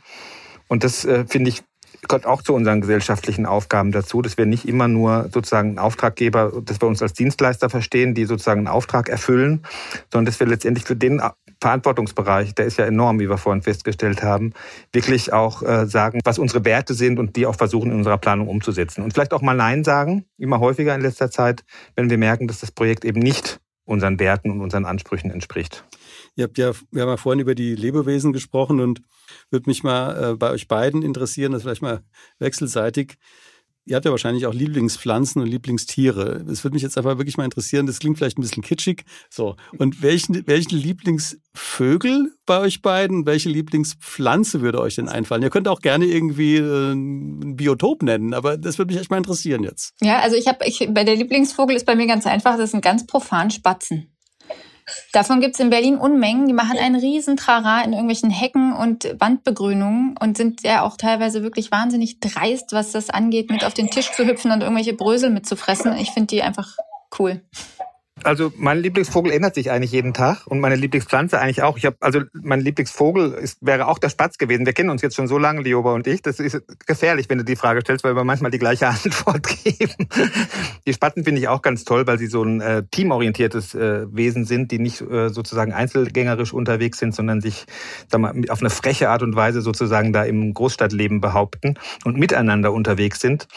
Und 0.68 0.84
das 0.84 1.06
äh, 1.06 1.26
finde 1.26 1.50
ich 1.50 1.64
gehört 2.08 2.26
auch 2.26 2.42
zu 2.42 2.54
unseren 2.54 2.82
gesellschaftlichen 2.82 3.46
Aufgaben 3.46 3.92
dazu, 3.92 4.22
dass 4.22 4.38
wir 4.38 4.46
nicht 4.46 4.68
immer 4.68 4.88
nur 4.88 5.30
sozusagen 5.32 5.78
Auftraggeber, 5.78 6.52
dass 6.64 6.82
wir 6.82 6.88
uns 6.88 7.02
als 7.02 7.14
Dienstleister 7.14 7.70
verstehen, 7.70 8.14
die 8.14 8.26
sozusagen 8.26 8.62
einen 8.62 8.68
Auftrag 8.68 9.10
erfüllen, 9.10 9.64
sondern 10.12 10.26
dass 10.26 10.40
wir 10.40 10.48
letztendlich 10.48 10.86
für 10.86 10.96
den 10.96 11.22
Verantwortungsbereich, 11.62 12.56
der 12.56 12.66
ist 12.66 12.78
ja 12.78 12.86
enorm, 12.86 13.20
wie 13.20 13.30
wir 13.30 13.38
vorhin 13.38 13.62
festgestellt 13.62 14.24
haben, 14.24 14.54
wirklich 14.92 15.32
auch 15.32 15.62
äh, 15.62 15.86
sagen, 15.86 16.20
was 16.24 16.40
unsere 16.40 16.66
Werte 16.66 16.96
sind 16.96 17.20
und 17.20 17.36
die 17.36 17.46
auch 17.46 17.56
versuchen 17.56 17.92
in 17.92 17.98
unserer 17.98 18.18
Planung 18.18 18.48
umzusetzen. 18.48 19.04
Und 19.04 19.14
vielleicht 19.14 19.34
auch 19.34 19.42
mal 19.42 19.56
Nein 19.56 19.84
sagen, 19.84 20.26
immer 20.38 20.60
häufiger 20.60 20.96
in 20.96 21.02
letzter 21.02 21.30
Zeit, 21.30 21.64
wenn 21.96 22.10
wir 22.10 22.18
merken, 22.18 22.48
dass 22.48 22.60
das 22.60 22.72
Projekt 22.72 23.06
eben 23.06 23.20
nicht 23.20 23.60
unseren 23.86 24.20
Werten 24.20 24.50
und 24.50 24.62
unseren 24.62 24.86
Ansprüchen 24.86 25.30
entspricht. 25.30 25.84
Ihr 26.36 26.46
habt 26.46 26.58
ja, 26.58 26.72
wir 26.92 27.02
haben 27.02 27.10
ja 27.10 27.18
vorhin 27.18 27.40
über 27.40 27.56
die 27.56 27.76
Lebewesen 27.76 28.34
gesprochen 28.34 28.80
und 28.80 29.02
würde 29.50 29.70
mich 29.70 29.84
mal 29.84 30.32
äh, 30.32 30.36
bei 30.36 30.52
euch 30.52 30.68
beiden 30.68 31.04
interessieren, 31.04 31.52
das 31.52 31.64
vielleicht 31.64 31.82
mal 31.82 32.04
wechselseitig. 32.40 33.18
Ihr 33.84 33.96
habt 33.96 34.06
ja 34.06 34.12
wahrscheinlich 34.12 34.46
auch 34.46 34.54
Lieblingspflanzen 34.54 35.42
und 35.42 35.48
Lieblingstiere. 35.48 36.46
Es 36.50 36.64
würde 36.64 36.76
mich 36.76 36.84
jetzt 36.84 37.00
einfach 37.00 37.18
wirklich 37.18 37.38
mal 37.38 37.46
interessieren, 37.46 37.88
das 37.88 37.98
klingt 37.98 38.20
vielleicht 38.20 38.38
ein 38.38 38.42
bisschen 38.42 38.62
kitschig. 38.62 39.06
So. 39.30 39.56
Und 39.80 40.04
welchen, 40.04 40.46
welchen 40.46 40.78
Lieblingsvögel 40.78 42.32
bei 42.46 42.60
euch 42.60 42.84
beiden, 42.84 43.26
welche 43.26 43.50
Lieblingspflanze 43.50 44.62
würde 44.62 44.80
euch 44.80 44.96
denn 44.96 45.10
einfallen? 45.10 45.42
Ihr 45.42 45.50
könnt 45.50 45.68
auch 45.68 45.82
gerne 45.82 46.06
irgendwie 46.06 46.58
äh, 46.58 46.92
ein 46.92 47.56
Biotop 47.56 48.04
nennen, 48.04 48.36
aber 48.36 48.56
das 48.56 48.78
würde 48.78 48.94
mich 48.94 49.02
echt 49.02 49.10
mal 49.10 49.18
interessieren 49.18 49.64
jetzt. 49.64 49.96
Ja, 50.00 50.20
also 50.20 50.36
ich 50.36 50.48
habe, 50.48 50.60
ich, 50.66 50.88
bei 50.92 51.04
der 51.04 51.16
Lieblingsvogel 51.16 51.76
ist 51.76 51.88
bei 51.88 51.96
mir 51.96 52.06
ganz 52.06 52.28
einfach, 52.28 52.58
das 52.58 52.72
sind 52.72 52.84
ganz 52.84 53.08
profan 53.08 53.50
Spatzen. 53.50 54.11
Davon 55.12 55.42
gibt 55.42 55.56
es 55.56 55.60
in 55.60 55.70
Berlin 55.70 55.98
Unmengen. 55.98 56.48
Die 56.48 56.54
machen 56.54 56.78
einen 56.78 56.96
riesen 56.96 57.38
Trara 57.38 57.82
in 57.84 57.94
irgendwelchen 57.94 58.30
Hecken 58.30 58.74
und 58.74 59.16
Wandbegrünungen 59.20 60.16
und 60.18 60.38
sind 60.38 60.64
ja 60.64 60.84
auch 60.84 60.98
teilweise 60.98 61.44
wirklich 61.44 61.72
wahnsinnig 61.72 62.20
dreist, 62.20 62.72
was 62.72 62.92
das 62.92 63.10
angeht, 63.10 63.50
mit 63.50 63.66
auf 63.66 63.74
den 63.74 63.90
Tisch 63.90 64.12
zu 64.12 64.26
hüpfen 64.26 64.52
und 64.52 64.62
irgendwelche 64.62 64.94
Brösel 64.94 65.30
mitzufressen. 65.30 65.96
Ich 65.98 66.12
finde 66.12 66.28
die 66.28 66.42
einfach 66.42 66.76
cool. 67.20 67.42
Also 68.24 68.52
mein 68.58 68.80
Lieblingsvogel 68.80 69.32
ändert 69.32 69.56
sich 69.56 69.72
eigentlich 69.72 69.92
jeden 69.92 70.14
Tag 70.14 70.46
und 70.48 70.60
meine 70.60 70.76
Lieblingspflanze 70.76 71.40
eigentlich 71.40 71.64
auch. 71.64 71.78
Ich 71.78 71.86
habe 71.86 71.98
also 72.00 72.22
mein 72.34 72.62
Lieblingsvogel 72.62 73.34
ist, 73.34 73.58
wäre 73.62 73.88
auch 73.88 73.98
der 73.98 74.10
Spatz 74.10 74.38
gewesen. 74.38 74.66
Wir 74.66 74.74
kennen 74.74 74.90
uns 74.90 75.02
jetzt 75.02 75.16
schon 75.16 75.28
so 75.28 75.38
lange, 75.38 75.62
Lioba 75.62 75.94
und 75.94 76.08
ich. 76.08 76.22
Das 76.22 76.40
ist 76.40 76.62
gefährlich, 76.86 77.30
wenn 77.30 77.40
du 77.40 77.44
die 77.44 77.56
Frage 77.56 77.82
stellst, 77.82 78.04
weil 78.04 78.16
wir 78.16 78.24
manchmal 78.24 78.52
die 78.52 78.60
gleiche 78.60 78.88
Antwort 78.90 79.48
geben. 79.64 80.08
Die 80.86 80.94
Spatzen 80.94 81.24
finde 81.24 81.42
ich 81.42 81.48
auch 81.48 81.62
ganz 81.62 81.84
toll, 81.84 82.06
weil 82.08 82.20
sie 82.20 82.28
so 82.28 82.44
ein 82.44 82.62
äh, 82.62 82.84
teamorientiertes 82.92 83.76
äh, 83.76 84.06
Wesen 84.12 84.46
sind, 84.46 84.72
die 84.72 84.80
nicht 84.80 85.02
äh, 85.02 85.30
sozusagen 85.30 85.74
einzelgängerisch 85.74 86.54
unterwegs 86.54 87.00
sind, 87.00 87.16
sondern 87.16 87.42
sich 87.42 87.66
sag 88.10 88.22
mal, 88.22 88.34
auf 88.50 88.62
eine 88.62 88.70
freche 88.70 89.10
Art 89.10 89.24
und 89.24 89.36
Weise 89.36 89.62
sozusagen 89.62 90.14
da 90.14 90.24
im 90.24 90.54
Großstadtleben 90.54 91.22
behaupten 91.22 91.76
und 92.06 92.18
miteinander 92.18 92.74
unterwegs 92.74 93.20
sind. 93.20 93.48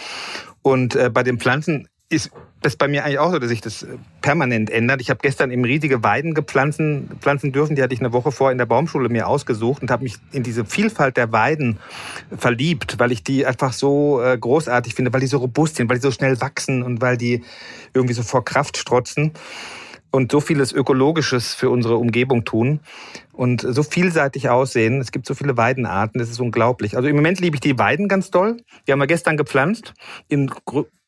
Und 0.63 0.97
äh, 0.97 1.11
bei 1.11 1.23
den 1.23 1.39
Pflanzen 1.39 1.89
ist 2.15 2.31
das 2.63 2.77
bei 2.77 2.89
mir 2.89 3.05
eigentlich 3.05 3.19
auch 3.19 3.31
so, 3.31 3.39
dass 3.39 3.51
sich 3.51 3.61
das 3.61 3.83
äh, 3.83 3.99
permanent 4.23 4.71
ändert. 4.71 5.01
Ich 5.01 5.11
habe 5.11 5.21
gestern 5.23 5.51
eben 5.51 5.65
riesige 5.65 6.03
Weiden 6.03 6.35
gepflanzen 6.35 7.11
pflanzen 7.21 7.53
dürfen. 7.53 7.77
Die 7.77 7.83
hatte 7.83 7.95
ich 7.95 8.01
eine 8.01 8.13
Woche 8.13 8.33
vor 8.33 8.51
in 8.51 8.59
der 8.59 8.67
Baumschule 8.67 9.09
mir 9.09 9.29
ausgesucht 9.29 9.83
und 9.83 9.91
habe 9.91 10.05
mich 10.05 10.17
in 10.33 10.43
diese 10.43 10.65
Vielfalt 10.65 11.17
der 11.17 11.33
Weiden 11.33 11.79
verliebt, 12.37 12.99
weil 12.99 13.13
ich 13.13 13.23
die 13.23 13.45
einfach 13.45 13.73
so 13.73 14.23
äh, 14.23 14.37
großartig 14.39 14.95
finde, 14.95 15.13
weil 15.13 15.21
die 15.21 15.27
so 15.27 15.39
robust 15.39 15.77
sind, 15.77 15.89
weil 15.91 15.99
die 15.99 16.03
so 16.03 16.11
schnell 16.11 16.41
wachsen 16.41 16.83
und 16.83 17.01
weil 17.01 17.17
die 17.17 17.43
irgendwie 17.93 18.15
so 18.15 18.23
vor 18.23 18.45
Kraft 18.45 18.79
strotzen 18.79 19.33
und 20.15 20.31
so 20.31 20.41
vieles 20.41 20.73
Ökologisches 20.73 21.55
für 21.55 21.71
unsere 21.71 21.97
Umgebung 21.97 22.45
tun 22.45 22.81
und 23.33 23.61
so 23.61 23.83
vielseitig 23.83 24.49
aussehen. 24.49 25.01
Es 25.01 25.11
gibt 25.11 25.27
so 25.27 25.35
viele 25.35 25.57
Weidenarten, 25.57 26.21
das 26.21 26.31
ist 26.31 26.41
unglaublich. 26.41 26.97
Also 26.97 27.09
im 27.09 27.17
Moment 27.17 27.41
liebe 27.41 27.57
ich 27.57 27.61
die 27.61 27.79
Weiden 27.79 28.07
ganz 28.07 28.31
doll. 28.31 28.59
Die 28.87 28.93
haben 28.93 29.01
wir 29.01 29.09
gestern 29.09 29.37
gepflanzt 29.37 29.93
in 30.29 30.51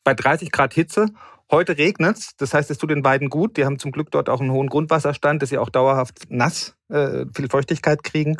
bei 0.07 0.13
30 0.13 0.51
Grad 0.53 0.73
Hitze 0.73 1.07
Heute 1.49 1.77
regnet's, 1.77 2.35
das 2.35 2.53
heißt, 2.53 2.69
es 2.71 2.77
tut 2.77 2.89
den 2.89 3.01
beiden 3.01 3.29
gut. 3.29 3.55
Die 3.55 3.63
haben 3.63 3.79
zum 3.79 3.93
Glück 3.93 4.11
dort 4.11 4.27
auch 4.27 4.41
einen 4.41 4.51
hohen 4.51 4.67
Grundwasserstand, 4.67 5.41
dass 5.41 5.49
sie 5.49 5.57
auch 5.57 5.69
dauerhaft 5.69 6.23
nass 6.27 6.75
äh, 6.89 7.25
viel 7.33 7.47
Feuchtigkeit 7.49 8.03
kriegen. 8.03 8.35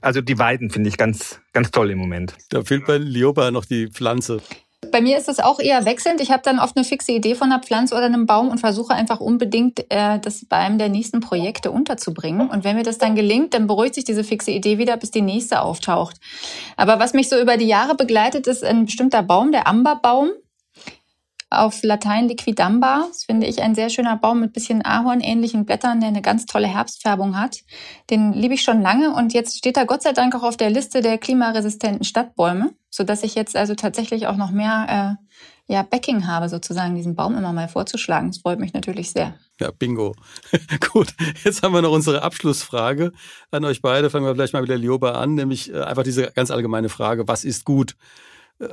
Also 0.00 0.22
die 0.22 0.40
Weiden 0.40 0.68
finde 0.70 0.88
ich 0.88 0.96
ganz, 0.96 1.40
ganz 1.52 1.70
toll 1.70 1.90
im 1.90 1.98
Moment. 1.98 2.34
Da 2.50 2.62
fehlt 2.62 2.84
bei 2.86 2.98
Lioba 2.98 3.52
noch 3.52 3.64
die 3.64 3.86
Pflanze. 3.86 4.42
Bei 4.90 5.00
mir 5.00 5.18
ist 5.18 5.28
es 5.28 5.38
auch 5.38 5.60
eher 5.60 5.84
wechselnd. 5.84 6.20
Ich 6.20 6.32
habe 6.32 6.42
dann 6.44 6.58
oft 6.58 6.76
eine 6.76 6.84
fixe 6.84 7.12
Idee 7.12 7.36
von 7.36 7.52
einer 7.52 7.62
Pflanze 7.62 7.94
oder 7.94 8.06
einem 8.06 8.26
Baum 8.26 8.48
und 8.48 8.58
versuche 8.58 8.92
einfach 8.92 9.20
unbedingt, 9.20 9.84
äh, 9.90 10.18
das 10.18 10.44
bei 10.48 10.56
einem 10.56 10.78
der 10.78 10.88
nächsten 10.88 11.20
Projekte 11.20 11.70
unterzubringen. 11.70 12.50
Und 12.50 12.64
wenn 12.64 12.74
mir 12.74 12.82
das 12.82 12.98
dann 12.98 13.14
gelingt, 13.14 13.54
dann 13.54 13.68
beruhigt 13.68 13.94
sich 13.94 14.04
diese 14.04 14.24
fixe 14.24 14.50
Idee 14.50 14.78
wieder, 14.78 14.96
bis 14.96 15.12
die 15.12 15.22
nächste 15.22 15.60
auftaucht. 15.60 16.16
Aber 16.76 16.98
was 16.98 17.12
mich 17.12 17.28
so 17.28 17.40
über 17.40 17.56
die 17.56 17.68
Jahre 17.68 17.94
begleitet, 17.94 18.48
ist 18.48 18.64
ein 18.64 18.86
bestimmter 18.86 19.22
Baum, 19.22 19.52
der 19.52 19.68
Amberbaum 19.68 20.30
auf 21.50 21.82
Latein 21.82 22.28
Liquidamba. 22.28 23.06
Das 23.08 23.24
finde 23.24 23.46
ich 23.46 23.62
ein 23.62 23.74
sehr 23.74 23.88
schöner 23.88 24.16
Baum 24.16 24.40
mit 24.40 24.52
bisschen 24.52 24.84
Ahornähnlichen 24.84 25.64
Blättern, 25.64 26.00
der 26.00 26.08
eine 26.08 26.22
ganz 26.22 26.46
tolle 26.46 26.66
Herbstfärbung 26.66 27.38
hat. 27.38 27.60
Den 28.10 28.32
liebe 28.32 28.54
ich 28.54 28.62
schon 28.62 28.82
lange 28.82 29.14
und 29.14 29.32
jetzt 29.32 29.56
steht 29.56 29.76
er 29.76 29.86
Gott 29.86 30.02
sei 30.02 30.12
Dank 30.12 30.34
auch 30.34 30.42
auf 30.42 30.56
der 30.56 30.70
Liste 30.70 31.00
der 31.00 31.18
klimaresistenten 31.18 32.04
Stadtbäume, 32.04 32.74
sodass 32.90 33.22
ich 33.22 33.34
jetzt 33.34 33.56
also 33.56 33.74
tatsächlich 33.74 34.26
auch 34.26 34.36
noch 34.36 34.50
mehr 34.50 35.18
äh, 35.18 35.72
ja, 35.72 35.82
Backing 35.82 36.26
habe, 36.26 36.48
sozusagen 36.48 36.94
diesen 36.94 37.14
Baum 37.14 37.36
immer 37.36 37.52
mal 37.52 37.68
vorzuschlagen. 37.68 38.30
Das 38.30 38.38
freut 38.38 38.58
mich 38.58 38.72
natürlich 38.72 39.10
sehr. 39.10 39.34
Ja, 39.60 39.70
bingo. 39.70 40.14
Gut, 40.92 41.14
jetzt 41.44 41.62
haben 41.62 41.74
wir 41.74 41.82
noch 41.82 41.92
unsere 41.92 42.22
Abschlussfrage 42.22 43.12
an 43.50 43.64
euch 43.64 43.82
beide. 43.82 44.08
Fangen 44.08 44.24
wir 44.24 44.34
vielleicht 44.34 44.54
mal 44.54 44.62
mit 44.62 44.70
der 44.70 44.78
Lioba 44.78 45.12
an, 45.12 45.34
nämlich 45.34 45.72
äh, 45.72 45.82
einfach 45.82 46.04
diese 46.04 46.30
ganz 46.32 46.50
allgemeine 46.50 46.88
Frage, 46.88 47.28
was 47.28 47.44
ist 47.44 47.64
gut? 47.64 47.96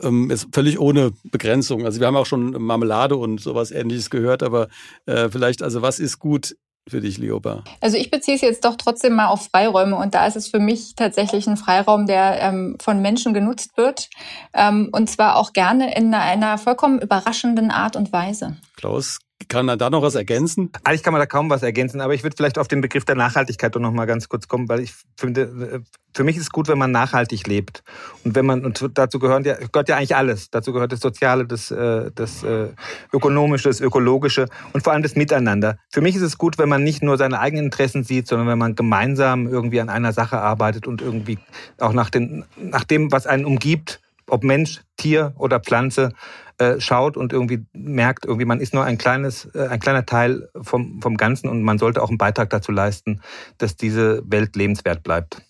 Ähm, 0.04 0.30
ist 0.32 0.48
völlig 0.54 0.80
ohne 0.80 1.12
Begrenzung. 1.24 1.86
Also 1.86 2.00
wir 2.00 2.08
haben 2.08 2.16
auch 2.16 2.26
schon 2.26 2.52
Marmelade 2.62 3.16
und 3.16 3.40
sowas 3.40 3.72
ähnliches 3.72 4.10
gehört, 4.10 4.44
aber 4.44 4.68
äh, 5.06 5.30
vielleicht, 5.30 5.62
also 5.62 5.82
was 5.82 6.00
ist 6.00 6.20
gut 6.20 6.56
für 6.88 7.02
dich, 7.02 7.18
Lioba? 7.18 7.64
Also 7.82 7.98
ich 7.98 8.12
beziehe 8.12 8.36
es 8.36 8.42
jetzt 8.42 8.64
doch 8.64 8.76
trotzdem 8.76 9.14
mal 9.14 9.28
auf 9.28 9.48
Freiräume 9.48 9.96
und 9.96 10.14
da 10.14 10.28
ist 10.28 10.36
es 10.36 10.48
für 10.48 10.60
mich 10.60 10.96
tatsächlich 10.96 11.48
ein 11.48 11.58
Freiraum, 11.58 12.06
der 12.06 12.42
ähm, 12.42 12.78
von 12.80 13.02
Menschen 13.02 13.34
genutzt 13.34 13.72
wird 13.76 14.10
ähm, 14.54 14.90
und 14.92 15.10
zwar 15.10 15.38
auch 15.38 15.54
gerne 15.54 15.96
in 15.96 16.14
einer 16.14 16.58
vollkommen 16.58 17.02
überraschenden 17.02 17.72
Art 17.72 17.96
und 17.96 18.14
Weise. 18.14 18.58
Klaus, 18.76 19.20
kann 19.50 19.66
man 19.66 19.78
da 19.78 19.90
noch 19.90 20.02
was 20.02 20.16
ergänzen? 20.16 20.72
Eigentlich 20.84 21.04
kann 21.04 21.12
man 21.12 21.20
da 21.20 21.26
kaum 21.26 21.50
was 21.50 21.62
ergänzen, 21.62 22.00
aber 22.02 22.14
ich 22.14 22.24
würde 22.24 22.36
vielleicht 22.38 22.58
auf 22.58 22.68
den 22.68 22.82
Begriff 22.82 23.06
der 23.06 23.16
Nachhaltigkeit 23.16 23.76
doch 23.76 23.82
noch 23.82 23.92
mal 23.92 24.06
ganz 24.06 24.30
kurz 24.30 24.48
kommen, 24.48 24.70
weil 24.70 24.80
ich 24.80 24.94
finde, 25.18 25.84
für 26.14 26.24
mich 26.24 26.38
ist 26.38 26.44
es 26.44 26.50
gut, 26.50 26.70
wenn 26.70 26.78
man 26.78 26.92
nachhaltig 26.92 27.46
lebt. 27.46 27.84
Und 28.24 28.36
wenn 28.36 28.46
man, 28.46 28.66
und 28.66 28.90
dazu 28.94 29.20
gehören 29.20 29.44
ja, 29.44 29.56
gehört 29.56 29.90
ja 29.90 29.98
eigentlich 29.98 30.16
alles. 30.16 30.50
Dazu 30.50 30.72
gehört 30.72 30.94
das 30.94 31.02
Soziale, 31.02 31.46
das, 31.46 31.70
äh, 31.70 32.12
das 32.16 32.44
äh, 32.44 32.70
Ökonomische, 33.12 33.68
das 33.68 33.82
Ökologische 33.82 34.48
und 34.72 34.84
vor 34.84 34.94
allem 34.94 35.04
das 35.04 35.16
Miteinander. 35.16 35.78
Für 35.90 36.02
mich 36.02 36.16
ist 36.16 36.22
es 36.22 36.38
gut, 36.38 36.58
wenn 36.58 36.70
man 36.70 36.84
nicht 36.84 37.04
nur 37.04 37.18
seine 37.18 37.40
eigenen 37.40 37.66
Interessen 37.66 38.06
sieht, 38.06 38.28
sondern 38.28 38.48
wenn 38.48 38.58
man 38.58 38.76
gemeinsam 38.76 39.48
irgendwie 39.48 39.82
an 39.82 39.90
einer 39.90 40.14
Sache 40.14 40.40
arbeitet 40.40 40.88
und 40.88 41.02
irgendwie 41.02 41.38
auch 41.78 41.94
nach, 41.94 42.10
den, 42.10 42.46
nach 42.56 42.86
dem, 42.86 43.12
was 43.12 43.28
einen 43.28 43.44
umgibt, 43.44 44.00
ob 44.30 44.44
Mensch, 44.44 44.82
Tier 44.98 45.34
oder 45.38 45.60
Pflanze, 45.60 46.14
äh, 46.58 46.80
schaut 46.80 47.18
und 47.18 47.34
irgendwie 47.34 47.66
merkt, 47.74 48.26
irgendwie 48.26 48.46
man 48.46 48.62
ist 48.62 48.74
nur 48.74 48.86
ein 48.86 48.98
kleines, 48.98 49.46
äh, 49.54 49.68
ein 49.68 49.80
kleiner 49.80 50.06
Teil 50.06 50.50
vom, 50.62 51.02
vom 51.02 51.18
Ganzen 51.18 51.50
und 51.50 51.64
man 51.64 51.78
sollte 51.78 52.02
auch 52.02 52.10
einen 52.10 52.18
Beitrag 52.18 52.50
dazu 52.50 52.72
leisten, 52.72 53.22
dass 53.58 53.76
diese 53.76 54.24
Welt 54.26 54.56
lebenswert 54.56 55.04
bleibt. 55.04 55.42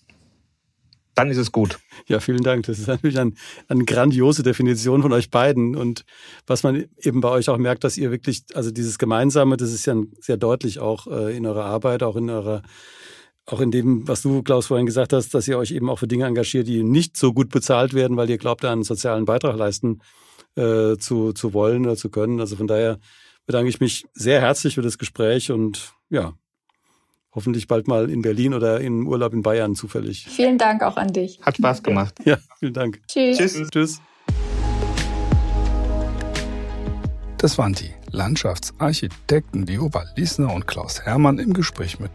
Dann 1.14 1.30
ist 1.30 1.38
es 1.38 1.50
gut. 1.50 1.78
Ja, 2.08 2.20
vielen 2.20 2.42
Dank. 2.42 2.66
Das 2.66 2.78
ist 2.78 2.88
natürlich 2.88 3.18
ein, 3.18 3.36
eine 3.68 3.84
grandiose 3.84 4.42
Definition 4.42 5.00
von 5.00 5.14
euch 5.14 5.30
beiden. 5.30 5.74
Und 5.74 6.04
was 6.46 6.62
man 6.62 6.84
eben 6.98 7.22
bei 7.22 7.30
euch 7.30 7.48
auch 7.48 7.56
merkt, 7.56 7.84
dass 7.84 7.96
ihr 7.96 8.10
wirklich, 8.10 8.44
also 8.52 8.70
dieses 8.70 8.98
Gemeinsame, 8.98 9.56
das 9.56 9.72
ist 9.72 9.86
ja 9.86 9.94
sehr 10.20 10.36
deutlich 10.36 10.78
auch 10.78 11.06
äh, 11.06 11.34
in 11.34 11.46
eurer 11.46 11.64
Arbeit, 11.64 12.02
auch 12.02 12.16
in 12.16 12.28
eurer 12.28 12.62
auch 13.46 13.60
in 13.60 13.70
dem, 13.70 14.06
was 14.08 14.22
du, 14.22 14.42
Klaus, 14.42 14.66
vorhin 14.66 14.86
gesagt 14.86 15.12
hast, 15.12 15.32
dass 15.32 15.46
ihr 15.46 15.56
euch 15.56 15.70
eben 15.70 15.88
auch 15.88 16.00
für 16.00 16.08
Dinge 16.08 16.26
engagiert, 16.26 16.66
die 16.66 16.82
nicht 16.82 17.16
so 17.16 17.32
gut 17.32 17.48
bezahlt 17.48 17.94
werden, 17.94 18.16
weil 18.16 18.28
ihr 18.28 18.38
glaubt, 18.38 18.64
da 18.64 18.72
einen 18.72 18.82
sozialen 18.82 19.24
Beitrag 19.24 19.56
leisten 19.56 20.00
äh, 20.56 20.96
zu, 20.96 21.32
zu 21.32 21.54
wollen 21.54 21.86
oder 21.86 21.96
zu 21.96 22.10
können. 22.10 22.40
Also 22.40 22.56
von 22.56 22.66
daher 22.66 22.98
bedanke 23.46 23.68
ich 23.68 23.80
mich 23.80 24.06
sehr 24.14 24.40
herzlich 24.40 24.74
für 24.74 24.82
das 24.82 24.98
Gespräch 24.98 25.52
und 25.52 25.92
ja, 26.10 26.34
hoffentlich 27.32 27.68
bald 27.68 27.86
mal 27.86 28.10
in 28.10 28.22
Berlin 28.22 28.52
oder 28.52 28.80
in 28.80 29.06
Urlaub 29.06 29.32
in 29.32 29.42
Bayern 29.42 29.76
zufällig. 29.76 30.26
Vielen 30.28 30.58
Dank 30.58 30.82
auch 30.82 30.96
an 30.96 31.12
dich. 31.12 31.40
Hat 31.42 31.56
Spaß 31.56 31.84
gemacht. 31.84 32.14
Ja, 32.24 32.38
vielen 32.58 32.74
Dank. 32.74 33.00
Tschüss. 33.06 33.38
Tschüss. 33.38 33.68
Tschüss. 33.70 34.00
Das 37.38 37.58
waren 37.58 37.74
die 37.74 37.92
Landschaftsarchitekten 38.10 39.66
Lioba 39.66 40.04
Liesner 40.16 40.52
und 40.52 40.66
Klaus 40.66 41.02
Hermann 41.02 41.38
im 41.38 41.52
Gespräch 41.52 41.98
mit 42.00 42.10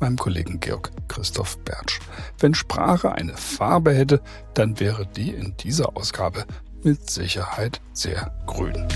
meinem 0.00 0.16
Kollegen 0.16 0.60
Georg 0.60 0.90
Christoph 1.08 1.58
Bertsch. 1.58 2.00
Wenn 2.38 2.54
Sprache 2.54 3.12
eine 3.12 3.36
Farbe 3.36 3.92
hätte, 3.92 4.20
dann 4.54 4.80
wäre 4.80 5.06
die 5.06 5.30
in 5.30 5.56
dieser 5.56 5.96
Ausgabe 5.96 6.44
mit 6.82 7.10
Sicherheit 7.10 7.80
sehr 7.92 8.32
grün. 8.46 8.86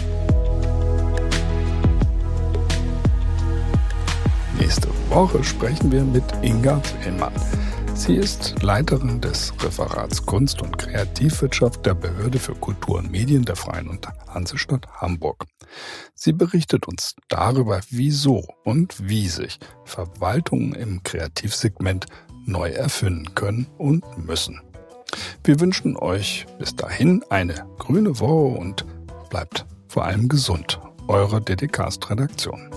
Nächste 4.58 4.88
Woche 5.08 5.42
sprechen 5.44 5.90
wir 5.92 6.02
mit 6.02 6.24
Inga 6.42 6.80
Fehlmann. 6.80 7.32
Sie 7.98 8.14
ist 8.14 8.62
Leiterin 8.62 9.20
des 9.20 9.52
Referats 9.61 10.24
Kunst 10.24 10.62
und 10.62 10.78
Kreativwirtschaft 10.78 11.84
der 11.84 11.94
Behörde 11.94 12.38
für 12.38 12.54
Kultur 12.54 12.98
und 12.98 13.11
Medien 13.11 13.44
der 13.44 13.56
Freien 13.56 13.88
und 13.88 14.06
Hansestadt 14.28 14.87
Hamburg. 15.00 15.46
Sie 16.14 16.32
berichtet 16.32 16.87
uns 16.87 17.16
darüber, 17.28 17.80
wieso 17.90 18.46
und 18.62 19.08
wie 19.08 19.26
sich 19.28 19.58
Verwaltungen 19.84 20.74
im 20.74 21.02
Kreativsegment 21.02 22.06
neu 22.46 22.70
erfinden 22.70 23.34
können 23.34 23.66
und 23.78 24.04
müssen. 24.16 24.61
Wir 25.42 25.58
wünschen 25.58 25.96
euch 25.96 26.46
bis 26.61 26.76
dahin 26.76 27.24
eine 27.30 27.66
grüne 27.78 28.20
Woche 28.20 28.58
und 28.58 28.87
bleibt 29.28 29.66
vor 29.88 30.04
allem 30.04 30.28
gesund. 30.28 30.80
Eure 31.08 31.42
DDcast-Redaktion. 31.42 32.70